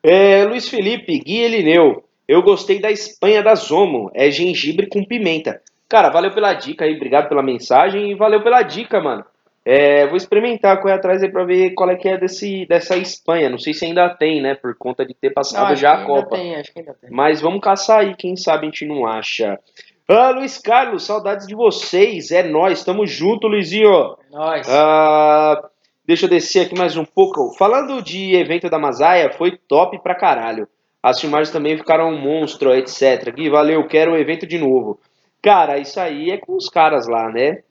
[0.04, 2.04] É, Luiz Felipe, Gui Elineu.
[2.28, 4.12] Eu gostei da Espanha da Zomo.
[4.14, 5.62] É gengibre com pimenta.
[5.90, 9.26] Cara, valeu pela dica aí, obrigado pela mensagem e valeu pela dica, mano.
[9.68, 13.50] É, vou experimentar, correr atrás aí pra ver qual é que é desse, dessa Espanha.
[13.50, 14.54] Não sei se ainda tem, né?
[14.54, 16.36] Por conta de ter passado acho já que a ainda Copa.
[16.36, 17.10] tem, acho que ainda tem.
[17.10, 19.60] Mas vamos caçar aí, quem sabe a gente não acha.
[20.08, 22.30] Ah, Luiz Carlos, saudades de vocês.
[22.30, 24.16] É nós, tamo junto, Luizinho.
[24.32, 24.68] Nós.
[24.70, 25.68] Ah,
[26.06, 27.52] deixa eu descer aqui mais um pouco.
[27.58, 30.68] Falando de evento da Masaia, foi top pra caralho.
[31.02, 33.34] As filmagens também ficaram um monstro, etc.
[33.34, 35.00] Gui, valeu, quero o evento de novo.
[35.42, 37.64] Cara, isso aí é com os caras lá, né?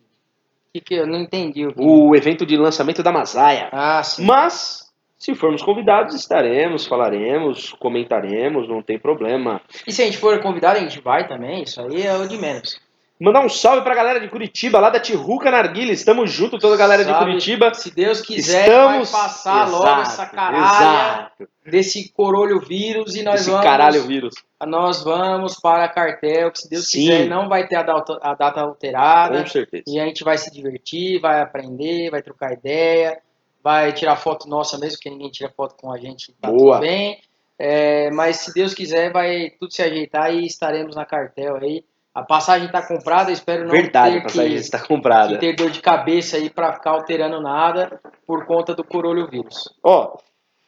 [0.75, 1.67] Que, que eu não entendi?
[1.67, 1.81] O, que...
[1.81, 3.69] O evento de lançamento da Masaia.
[3.71, 4.25] Ah, sim.
[4.25, 9.61] Mas, se formos convidados, estaremos, falaremos, comentaremos, não tem problema.
[9.87, 12.37] E se a gente for convidado, a gente vai também, isso aí é o de
[12.39, 12.81] menos.
[13.25, 15.93] Mandar um salve pra galera de Curitiba, lá da Tijuca Narguilha.
[15.93, 17.73] Estamos junto, toda a galera de Sabe, Curitiba.
[17.73, 21.49] Se Deus quiser, Estamos vai passar logo Exato, essa caralha exato.
[21.65, 24.35] desse corolho vírus e nós Esse vamos caralho vírus.
[24.67, 26.99] nós vamos para cartel, que se Deus Sim.
[27.09, 29.41] quiser não vai ter a data, a data alterada.
[29.41, 29.85] Com certeza.
[29.87, 33.19] E a gente vai se divertir, vai aprender, vai trocar ideia,
[33.63, 36.75] vai tirar foto nossa mesmo, porque ninguém tira foto com a gente, tá Boa.
[36.77, 37.19] tudo bem.
[37.59, 41.83] É, mas se Deus quiser, vai tudo se ajeitar e estaremos na cartel aí.
[42.15, 45.33] A passagem está comprada, espero não Verdade, a ter passagem que, está comprada.
[45.35, 49.69] que ter dor de cabeça aí para ficar alterando nada por conta do corolho vírus.
[49.83, 50.17] Ó,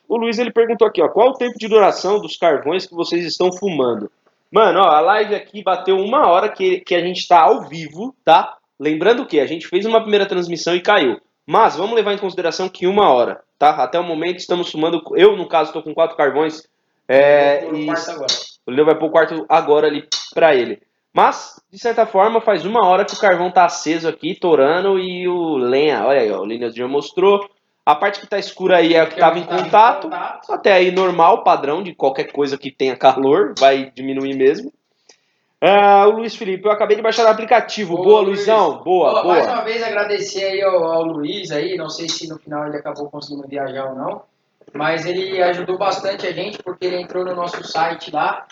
[0.08, 3.24] o Luiz ele perguntou aqui, ó, qual o tempo de duração dos carvões que vocês
[3.24, 4.10] estão fumando?
[4.50, 8.14] Mano, ó, a live aqui bateu uma hora que, que a gente tá ao vivo,
[8.24, 8.56] tá?
[8.78, 11.20] Lembrando que a gente fez uma primeira transmissão e caiu.
[11.46, 13.70] Mas vamos levar em consideração que uma hora, tá?
[13.82, 15.00] Até o momento estamos fumando.
[15.14, 16.68] Eu, no caso, estou com quatro carvões.
[17.08, 17.86] É, o e
[18.66, 20.82] Leo vai pôr o quarto agora ali pra ele.
[21.16, 25.26] Mas, de certa forma, faz uma hora que o carvão tá aceso aqui, torando, e
[25.26, 27.48] o lenha, olha aí, ó, o Linhas já mostrou.
[27.86, 30.10] A parte que tá escura aí é a que tava em contato.
[30.50, 34.70] Até aí normal, padrão de qualquer coisa que tenha calor, vai diminuir mesmo.
[35.58, 37.96] Ah, o Luiz Felipe, eu acabei de baixar o aplicativo.
[37.96, 38.68] Boa, Boa, Luizão.
[38.72, 38.84] Luiz.
[38.84, 39.56] Boa, Mais boa.
[39.56, 43.08] uma vez agradecer aí ao, ao Luiz aí, não sei se no final ele acabou
[43.08, 44.22] conseguindo viajar ou não,
[44.74, 48.46] mas ele ajudou bastante a gente porque ele entrou no nosso site lá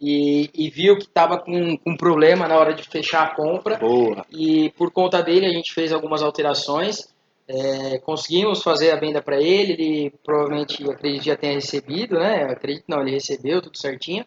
[0.00, 4.24] e, e viu que estava com, com problema na hora de fechar a compra Boa.
[4.30, 7.08] e por conta dele a gente fez algumas alterações.
[7.46, 12.44] É, conseguimos fazer a venda para ele, ele provavelmente acredito já tenha recebido, né?
[12.44, 14.24] Acredito não, ele recebeu tudo certinho.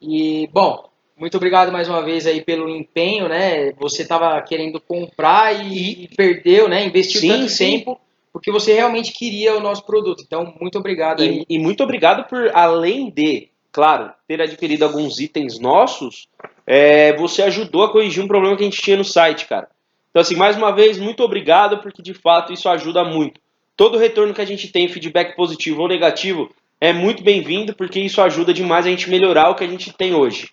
[0.00, 3.72] E bom, muito obrigado mais uma vez aí pelo empenho, né?
[3.72, 6.84] Você estava querendo comprar e, e perdeu, né?
[6.84, 7.78] Investiu Sim, tanto sim.
[7.78, 8.00] tempo
[8.32, 10.24] porque você realmente queria o nosso produto.
[10.26, 11.44] Então, muito obrigado aí.
[11.48, 16.28] E, e muito obrigado por, além de, claro, ter adquirido alguns itens nossos,
[16.64, 19.68] é, você ajudou a corrigir um problema que a gente tinha no site, cara.
[20.10, 23.40] Então, assim, mais uma vez, muito obrigado, porque de fato isso ajuda muito.
[23.76, 28.22] Todo retorno que a gente tem, feedback positivo ou negativo, é muito bem-vindo, porque isso
[28.22, 30.50] ajuda demais a gente melhorar o que a gente tem hoje.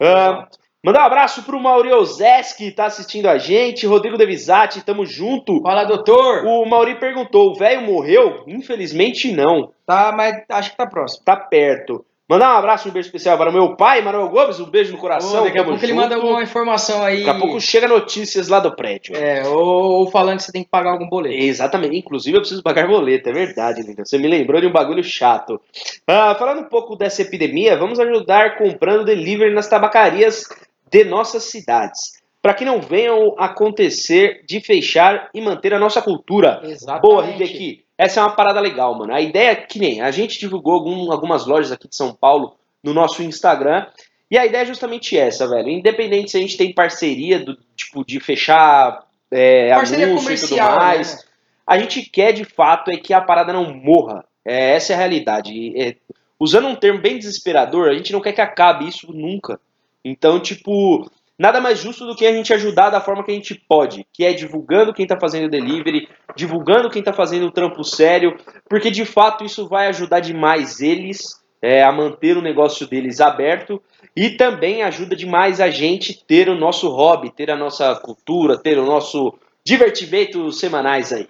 [0.00, 0.46] Ah,
[0.84, 5.60] mandar um abraço pro Mauri Ozes, que tá assistindo a gente, Rodrigo Devisati, tamo junto.
[5.62, 6.44] Fala, doutor!
[6.46, 8.44] O Mauri perguntou: o velho morreu?
[8.46, 9.72] Infelizmente não.
[9.84, 11.24] Tá, mas acho que tá próximo.
[11.24, 12.04] Tá perto.
[12.28, 14.98] Mandar um abraço, um beijo especial para o meu pai, Manuel Gomes, um beijo no
[14.98, 15.40] coração.
[15.40, 16.02] Ô, daqui a pouco ele junto.
[16.02, 17.24] manda alguma informação aí.
[17.24, 19.16] Daqui a pouco chega notícias lá do prédio.
[19.16, 21.42] É, ou, ou falando que você tem que pagar algum boleto.
[21.42, 21.96] Exatamente.
[21.96, 24.04] Inclusive, eu preciso pagar boleto, é verdade, Linda.
[24.04, 25.58] Você me lembrou de um bagulho chato.
[26.06, 30.44] Ah, falando um pouco dessa epidemia, vamos ajudar comprando delivery nas tabacarias
[30.90, 32.18] de nossas cidades.
[32.42, 36.60] Para que não venham acontecer de fechar e manter a nossa cultura.
[36.62, 37.02] Exatamente.
[37.02, 37.87] Boa, Hideki.
[37.98, 39.12] Essa é uma parada legal, mano.
[39.12, 42.54] A ideia é que nem a gente divulgou algum- algumas lojas aqui de São Paulo
[42.82, 43.86] no nosso Instagram.
[44.30, 45.68] E a ideia é justamente essa, velho.
[45.68, 50.48] Independente se a gente tem parceria do tipo de fechar é, Parceria anúncio e tudo
[50.48, 51.14] comercial, mais.
[51.16, 51.20] né?
[51.66, 54.24] A gente quer de fato é que a parada não morra.
[54.44, 55.52] É, essa é a realidade.
[55.52, 55.96] E, é,
[56.38, 59.60] usando um termo bem desesperador, a gente não quer que acabe isso nunca.
[60.04, 63.54] Então, tipo, nada mais justo do que a gente ajudar da forma que a gente
[63.54, 68.36] pode, que é divulgando quem tá fazendo delivery, divulgando quem tá fazendo o trampo sério,
[68.68, 73.82] porque de fato isso vai ajudar demais eles é, a manter o negócio deles aberto
[74.16, 78.78] e também ajuda demais a gente ter o nosso hobby, ter a nossa cultura, ter
[78.78, 81.28] o nosso divertimento semanais aí.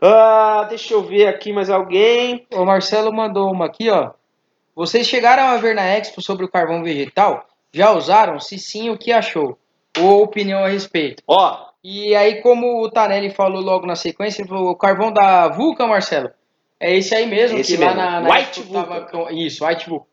[0.00, 2.46] Ah, deixa eu ver aqui mais alguém.
[2.52, 4.10] O Marcelo mandou uma aqui, ó.
[4.74, 7.46] Vocês chegaram a ver na Expo sobre o carvão vegetal?
[7.76, 8.40] Já usaram?
[8.40, 9.58] Se sim, o que achou?
[10.00, 11.22] Ou opinião a respeito?
[11.28, 15.48] Ó, E aí, como o Tanelli falou logo na sequência, ele falou, o carvão da
[15.48, 16.30] Vulca, Marcelo,
[16.80, 19.88] é esse aí mesmo, Esse que lá mesmo, na, na White Expo tava Isso, White
[19.90, 20.06] Vulca.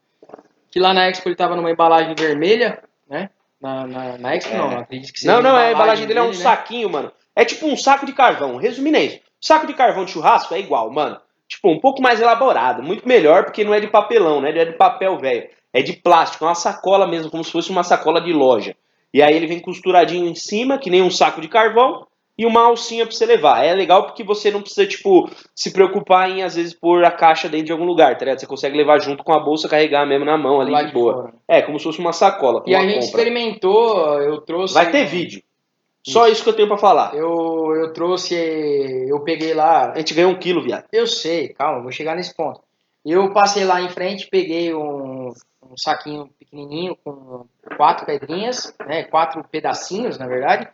[0.70, 3.30] Que lá na Expo ele tava numa embalagem vermelha, né?
[3.62, 4.58] Na, na, na Expo É.
[4.58, 6.34] não, acredito que seja Não, não, a embalagem dele é um né?
[6.34, 7.12] saquinho, mano.
[7.34, 8.58] É tipo um saco de carvão.
[8.58, 9.20] Resumindo é isso.
[9.40, 11.18] Saco de carvão de churrasco é igual, mano.
[11.48, 12.84] Tipo, um pouco mais elaborado.
[12.84, 14.52] Muito melhor, porque não é de papelão, né?
[14.52, 15.50] Não é de papel velho.
[15.74, 18.76] É de plástico, é uma sacola mesmo, como se fosse uma sacola de loja.
[19.14, 22.06] E aí ele vem costuradinho em cima, que nem um saco de carvão,
[22.38, 23.64] e uma alcinha pra você levar.
[23.64, 27.48] É legal porque você não precisa, tipo, se preocupar em, às vezes, pôr a caixa
[27.50, 28.40] dentro de algum lugar, tá ligado?
[28.40, 30.94] Você consegue levar junto com a bolsa, carregar mesmo na mão ali Lá de de
[30.94, 31.14] boa.
[31.14, 31.34] fora.
[31.48, 32.64] É, como se fosse uma sacola.
[32.66, 33.06] E a gente compra.
[33.06, 34.74] experimentou, eu trouxe...
[34.74, 35.42] Vai ter vídeo.
[36.06, 37.16] Só isso que eu tenho pra falar.
[37.16, 38.36] Eu, eu trouxe,
[39.08, 40.86] eu peguei lá, A gente ganhou um quilo, viado.
[40.92, 42.60] Eu sei, calma, vou chegar nesse ponto.
[43.06, 45.32] Eu passei lá em frente, peguei um,
[45.72, 47.46] um saquinho pequenininho com
[47.78, 50.68] quatro pedrinhas, né, quatro pedacinhos, na verdade,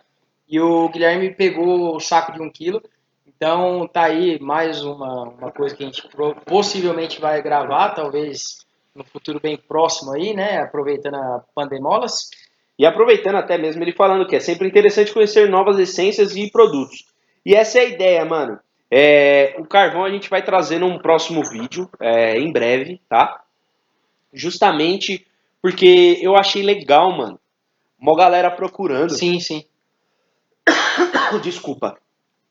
[0.47, 2.81] E o Guilherme pegou o saco de um quilo.
[3.27, 6.03] Então tá aí mais uma, uma coisa que a gente
[6.45, 8.65] possivelmente vai gravar, talvez
[8.95, 10.59] no futuro bem próximo aí, né?
[10.59, 12.29] Aproveitando a Pandemolas.
[12.77, 17.05] E aproveitando até mesmo ele falando que é sempre interessante conhecer novas essências e produtos.
[17.45, 18.59] E essa é a ideia, mano.
[18.91, 23.41] É, o carvão a gente vai trazer num próximo vídeo, é, em breve, tá?
[24.33, 25.25] Justamente
[25.61, 27.39] porque eu achei legal, mano.
[27.99, 29.11] Uma galera procurando.
[29.11, 29.65] Sim, sim.
[31.43, 31.97] Desculpa.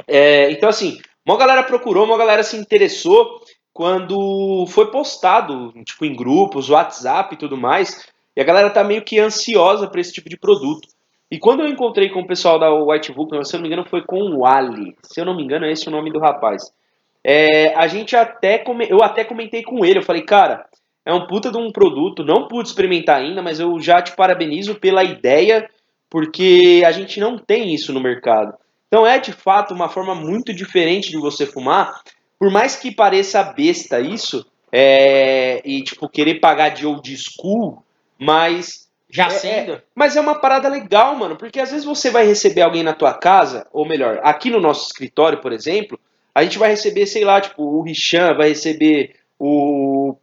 [0.06, 6.14] É, então, assim, uma galera procurou, uma galera se interessou quando foi postado, tipo, em
[6.14, 8.06] grupos, WhatsApp e tudo mais.
[8.36, 10.88] E a galera tá meio que ansiosa para esse tipo de produto.
[11.30, 13.88] E quando eu encontrei com o pessoal da White Vulcan, se eu não me engano,
[13.88, 14.96] foi com o Ali.
[15.02, 16.72] Se eu não me engano, é esse o nome do rapaz.
[17.22, 20.66] É, a gente até eu até comentei com ele, eu falei, cara,
[21.08, 24.74] é um puta de um produto, não pude experimentar ainda, mas eu já te parabenizo
[24.74, 25.66] pela ideia,
[26.10, 28.52] porque a gente não tem isso no mercado.
[28.86, 32.02] Então é de fato uma forma muito diferente de você fumar,
[32.38, 37.82] por mais que pareça besta isso, é, e tipo, querer pagar de old school,
[38.18, 38.86] mas.
[39.10, 39.72] Já é, sendo?
[39.72, 42.92] É, mas é uma parada legal, mano, porque às vezes você vai receber alguém na
[42.92, 45.98] tua casa, ou melhor, aqui no nosso escritório, por exemplo,
[46.34, 50.14] a gente vai receber, sei lá, tipo, o Richan vai receber o,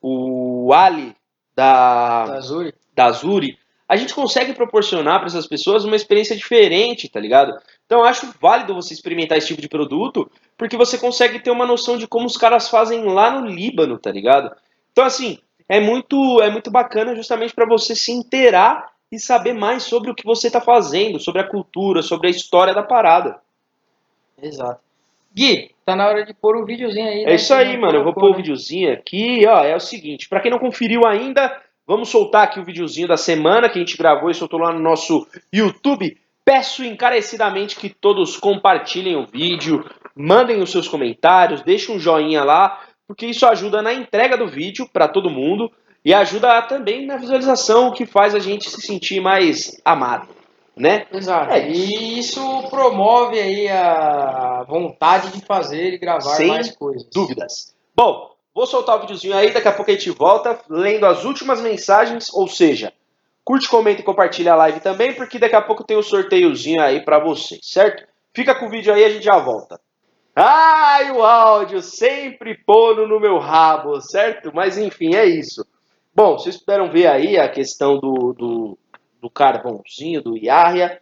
[0.00, 1.14] o Ali
[1.54, 2.74] da, da Azuri.
[2.94, 3.58] Da Azuri.
[3.88, 7.52] A gente consegue proporcionar para essas pessoas uma experiência diferente, tá ligado?
[7.84, 11.66] Então eu acho válido você experimentar esse tipo de produto, porque você consegue ter uma
[11.66, 14.54] noção de como os caras fazem lá no Líbano, tá ligado?
[14.92, 15.38] Então assim,
[15.68, 20.14] é muito, é muito bacana justamente para você se inteirar e saber mais sobre o
[20.14, 23.40] que você está fazendo, sobre a cultura, sobre a história da parada.
[24.40, 24.80] Exato.
[25.34, 27.24] Gui, tá na hora de pôr um videozinho aí.
[27.24, 27.32] Né?
[27.32, 27.98] É isso aí, mano.
[27.98, 28.36] Eu vou pôr um né?
[28.38, 29.46] videozinho aqui.
[29.46, 31.56] Ó, é o seguinte, para quem não conferiu ainda,
[31.86, 34.80] vamos soltar aqui o videozinho da semana que a gente gravou e soltou lá no
[34.80, 36.16] nosso YouTube.
[36.44, 39.84] Peço encarecidamente que todos compartilhem o vídeo,
[40.16, 44.88] mandem os seus comentários, deixem um joinha lá, porque isso ajuda na entrega do vídeo
[44.92, 45.70] para todo mundo
[46.04, 50.28] e ajuda também na visualização, que faz a gente se sentir mais amado,
[50.80, 51.06] né?
[51.12, 51.52] Exato.
[51.52, 51.68] É.
[51.68, 57.06] E isso promove aí a vontade de fazer e gravar Sem mais coisas.
[57.12, 57.74] dúvidas.
[57.94, 61.60] Bom, vou soltar o videozinho aí, daqui a pouco a gente volta lendo as últimas
[61.60, 62.92] mensagens, ou seja,
[63.44, 66.82] curte, comenta e compartilha a live também, porque daqui a pouco tem o um sorteiozinho
[66.82, 68.04] aí para vocês, certo?
[68.34, 69.78] Fica com o vídeo aí, a gente já volta.
[70.34, 74.50] Ai, o áudio sempre pondo no meu rabo, certo?
[74.54, 75.66] Mas enfim, é isso.
[76.14, 78.78] Bom, vocês puderam ver aí a questão do, do,
[79.20, 81.00] do carvãozinho, do Yahya.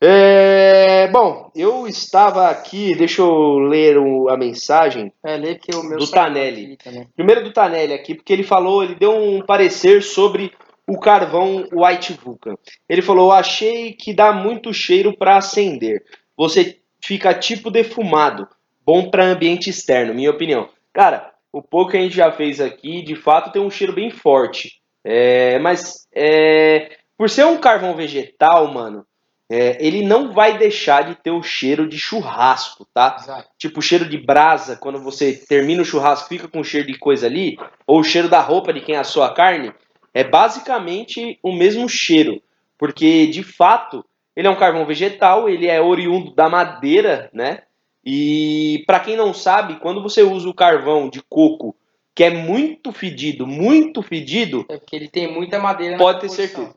[0.00, 5.82] É, bom, eu estava aqui, deixa eu ler o, a mensagem é, lê que o
[5.82, 6.76] meu do Tanelli.
[7.14, 10.52] Primeiro do Tanelli aqui, porque ele falou, ele deu um parecer sobre
[10.86, 12.56] o carvão White Vulcan.
[12.88, 16.02] Ele falou: achei que dá muito cheiro para acender.
[16.36, 18.46] Você fica tipo defumado
[18.84, 20.68] bom para ambiente externo, minha opinião.
[20.92, 24.10] Cara, o pouco que a gente já fez aqui, de fato, tem um cheiro bem
[24.10, 24.80] forte.
[25.02, 29.06] É, mas é, por ser um carvão vegetal, mano,
[29.50, 33.16] é, ele não vai deixar de ter o cheiro de churrasco, tá?
[33.20, 33.48] Exato.
[33.58, 37.26] Tipo, o cheiro de brasa, quando você termina o churrasco, fica com cheiro de coisa
[37.26, 39.72] ali, ou o cheiro da roupa de quem assou a carne,
[40.12, 42.42] é basicamente o mesmo cheiro.
[42.78, 44.04] Porque, de fato,
[44.34, 47.62] ele é um carvão vegetal, ele é oriundo da madeira, né?
[48.04, 51.74] E para quem não sabe, quando você usa o carvão de coco,
[52.14, 56.74] que é muito fedido, muito fedido, é porque ele tem muita madeira pode ter certeza.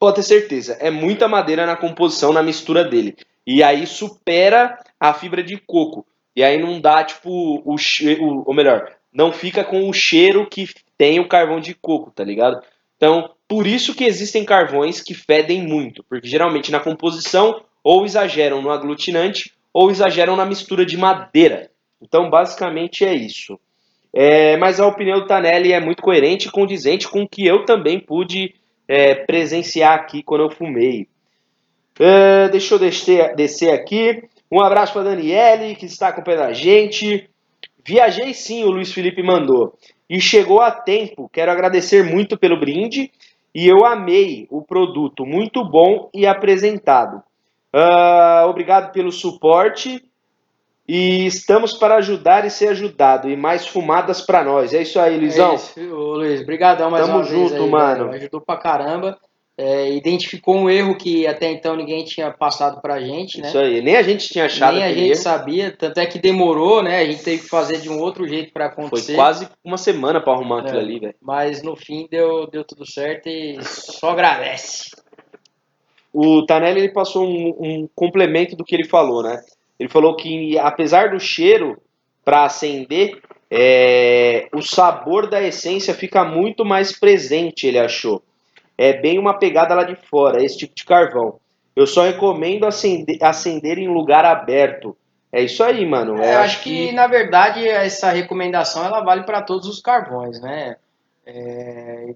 [0.00, 3.14] Pode ter certeza, é muita madeira na composição, na mistura dele.
[3.46, 6.06] E aí supera a fibra de coco.
[6.34, 10.66] E aí não dá tipo o, o ou melhor, não fica com o cheiro que
[10.96, 12.62] tem o carvão de coco, tá ligado?
[12.96, 18.62] Então, por isso que existem carvões que fedem muito, porque geralmente na composição ou exageram
[18.62, 21.70] no aglutinante ou exageram na mistura de madeira.
[22.00, 23.60] Então, basicamente é isso.
[24.14, 27.66] É, mas a opinião do Tanelli é muito coerente e condizente com o que eu
[27.66, 28.54] também pude
[28.90, 31.06] é, presenciar aqui quando eu fumei.
[31.96, 34.24] É, deixa eu descer, descer aqui.
[34.50, 37.30] Um abraço para Daniele, que está acompanhando a gente.
[37.86, 39.78] Viajei sim, o Luiz Felipe mandou.
[40.08, 41.30] E chegou a tempo.
[41.32, 43.12] Quero agradecer muito pelo brinde.
[43.54, 47.22] E eu amei o produto, muito bom e apresentado.
[47.72, 50.02] Uh, obrigado pelo suporte.
[50.92, 53.30] E estamos para ajudar e ser ajudado.
[53.30, 54.74] E mais fumadas para nós.
[54.74, 55.52] É isso aí, Luizão.
[55.52, 56.40] É isso, Luiz.
[56.40, 58.10] Obrigadão mais Tamo uma junto, aí, mano.
[58.10, 59.16] Ajudou pra caramba.
[59.56, 63.46] É, identificou um erro que até então ninguém tinha passado pra gente, né?
[63.46, 64.74] Isso aí, nem a gente tinha achado.
[64.74, 65.22] Nem a gente erro.
[65.22, 66.98] sabia, tanto é que demorou, né?
[66.98, 69.12] A gente teve que fazer de um outro jeito para acontecer.
[69.12, 71.14] Foi quase uma semana para arrumar é, aquilo ali, velho.
[71.22, 74.90] Mas no fim deu, deu tudo certo e só agradece.
[76.12, 79.40] o Tanelli ele passou um, um complemento do que ele falou, né?
[79.80, 81.80] Ele falou que apesar do cheiro
[82.22, 83.18] para acender,
[83.50, 88.22] é, o sabor da essência fica muito mais presente, ele achou.
[88.76, 91.40] É bem uma pegada lá de fora, esse tipo de carvão.
[91.74, 94.94] Eu só recomendo acender, acender em lugar aberto.
[95.32, 96.20] É isso aí, mano.
[96.22, 100.42] É, eu acho que, que, na verdade, essa recomendação ela vale para todos os carvões,
[100.42, 100.76] né?
[101.24, 102.14] É,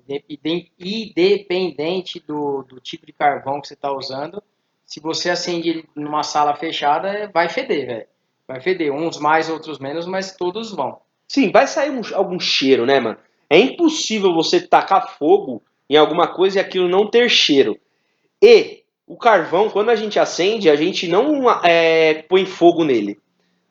[0.78, 4.42] independente do, do tipo de carvão que você está usando,
[4.94, 8.06] se você acende ele numa sala fechada, vai feder, velho.
[8.46, 8.92] Vai feder.
[8.92, 11.00] Uns mais, outros menos, mas todos vão.
[11.26, 13.16] Sim, vai sair um, algum cheiro, né, mano?
[13.50, 17.76] É impossível você tacar fogo em alguma coisa e aquilo não ter cheiro.
[18.40, 23.18] E o carvão, quando a gente acende, a gente não é, põe fogo nele.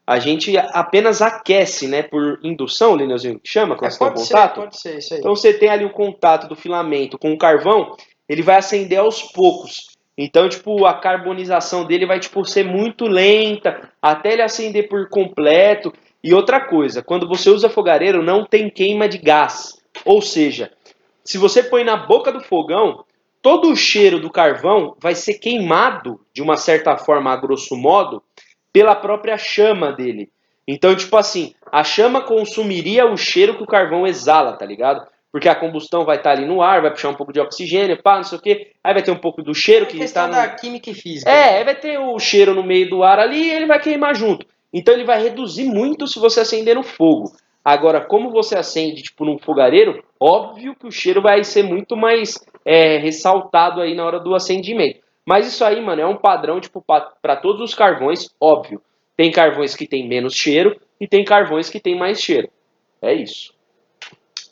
[0.05, 2.03] A gente apenas aquece, né?
[2.03, 4.55] Por indução, Lineuzinho, que chama quando é, você tem contato.
[4.55, 5.19] Ser, pode ser, isso aí.
[5.21, 7.95] Então você tem ali o contato do filamento com o carvão,
[8.27, 9.92] ele vai acender aos poucos.
[10.17, 15.91] Então, tipo, a carbonização dele vai tipo ser muito lenta até ele acender por completo.
[16.23, 19.81] E outra coisa, quando você usa fogareiro, não tem queima de gás.
[20.05, 20.71] Ou seja,
[21.23, 23.03] se você põe na boca do fogão,
[23.41, 28.21] todo o cheiro do carvão vai ser queimado de uma certa forma, a grosso modo,
[28.71, 30.29] pela própria chama dele.
[30.67, 35.05] Então, tipo assim, a chama consumiria o cheiro que o carvão exala, tá ligado?
[35.33, 37.99] Porque a combustão vai estar tá ali no ar, vai puxar um pouco de oxigênio,
[37.99, 38.71] pá, não sei o quê.
[38.83, 40.33] Aí vai ter um pouco do cheiro é que está no...
[40.33, 41.27] da química e física.
[41.27, 44.15] É, aí vai ter o cheiro no meio do ar ali e ele vai queimar
[44.15, 44.45] junto.
[44.71, 47.31] Então ele vai reduzir muito se você acender no fogo.
[47.65, 52.37] Agora, como você acende tipo num fogareiro, óbvio que o cheiro vai ser muito mais
[52.63, 54.99] é, ressaltado aí na hora do acendimento.
[55.25, 58.79] Mas isso aí, mano, é um padrão tipo para todos os carvões, óbvio.
[59.17, 62.49] Tem carvões que tem menos cheiro e tem carvões que tem mais cheiro.
[63.01, 63.52] É isso.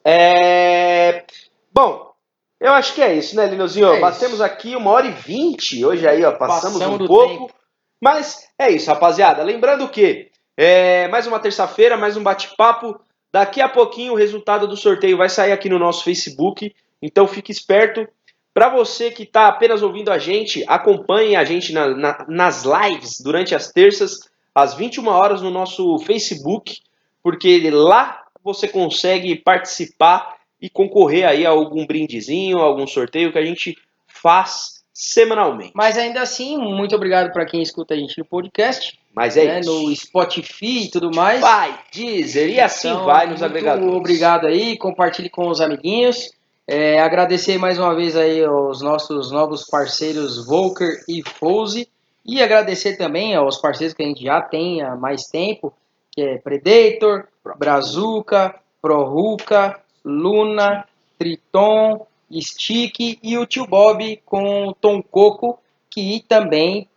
[0.04, 1.26] É...
[1.74, 2.12] Bom,
[2.60, 3.94] eu acho que é isso, né, Linozinho?
[3.94, 4.44] É Batemos isso.
[4.44, 6.32] aqui uma hora e vinte hoje aí, ó.
[6.34, 7.48] Passamos, Passamos um pouco.
[7.48, 7.54] Tempo.
[8.00, 9.44] Mas é isso, rapaziada.
[9.44, 13.00] Lembrando que é, mais uma terça-feira, mais um bate-papo.
[13.32, 16.74] Daqui a pouquinho o resultado do sorteio vai sair aqui no nosso Facebook.
[17.02, 18.08] Então fique esperto.
[18.54, 23.22] Para você que está apenas ouvindo a gente, acompanhe a gente na, na, nas lives
[23.22, 26.76] durante as terças, às 21 horas no nosso Facebook,
[27.24, 33.46] porque lá você consegue participar e concorrer aí a algum brindezinho, algum sorteio que a
[33.46, 33.78] gente
[34.08, 35.72] faz semanalmente.
[35.74, 39.00] Mas ainda assim, muito obrigado para quem escuta a gente no podcast.
[39.14, 39.72] Mas é né, isso.
[39.72, 41.42] No Spotify e tudo mais.
[41.42, 43.94] Vai, Deezer, e assim então, vai nos agregadores.
[43.94, 46.32] Obrigado aí, compartilhe com os amiguinhos.
[46.68, 51.90] É, agradecer mais uma vez aí aos nossos novos parceiros Volker e Fouzi.
[52.24, 55.74] E agradecer também aos parceiros que a gente já tem há mais tempo,
[56.12, 57.28] que é Predator,
[57.58, 60.86] Brazuca, Proruca, Luna,
[61.18, 62.08] Triton,
[62.40, 66.88] Stick e o tio Bob com o Tom Coco, que também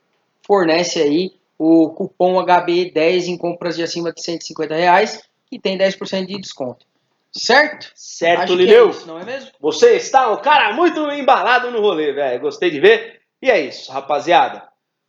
[0.47, 6.27] fornece aí o cupom HB10 em compras de acima de 150 reais, que tem 10%
[6.27, 6.87] de desconto.
[7.33, 7.91] Certo?
[7.95, 8.91] Certo, Lineu.
[8.91, 9.51] É não é mesmo?
[9.61, 12.41] Você está um cara muito embalado no rolê, velho.
[12.41, 13.21] Gostei de ver.
[13.43, 14.63] E é isso, rapaziada.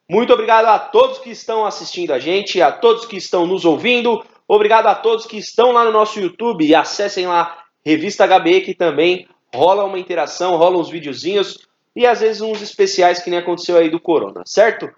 [0.10, 4.24] Muito obrigado a todos que estão assistindo a gente, a todos que estão nos ouvindo.
[4.48, 6.66] Obrigado a todos que estão lá no nosso YouTube.
[6.66, 12.20] E acessem lá Revista HB, que também rola uma interação, rola uns videozinhos e às
[12.20, 14.90] vezes uns especiais que nem aconteceu aí do Corona, certo?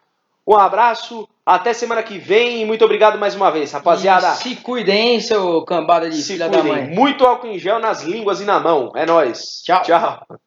[0.48, 4.32] Um abraço, até semana que vem e muito obrigado mais uma vez, rapaziada.
[4.32, 6.64] E se cuidem, seu cambada de se filha cuidem.
[6.64, 6.90] da mãe.
[6.90, 8.92] Muito álcool em gel nas línguas e na mão.
[8.96, 9.62] É nóis.
[9.64, 9.82] Tchau.
[9.82, 10.40] Tchau.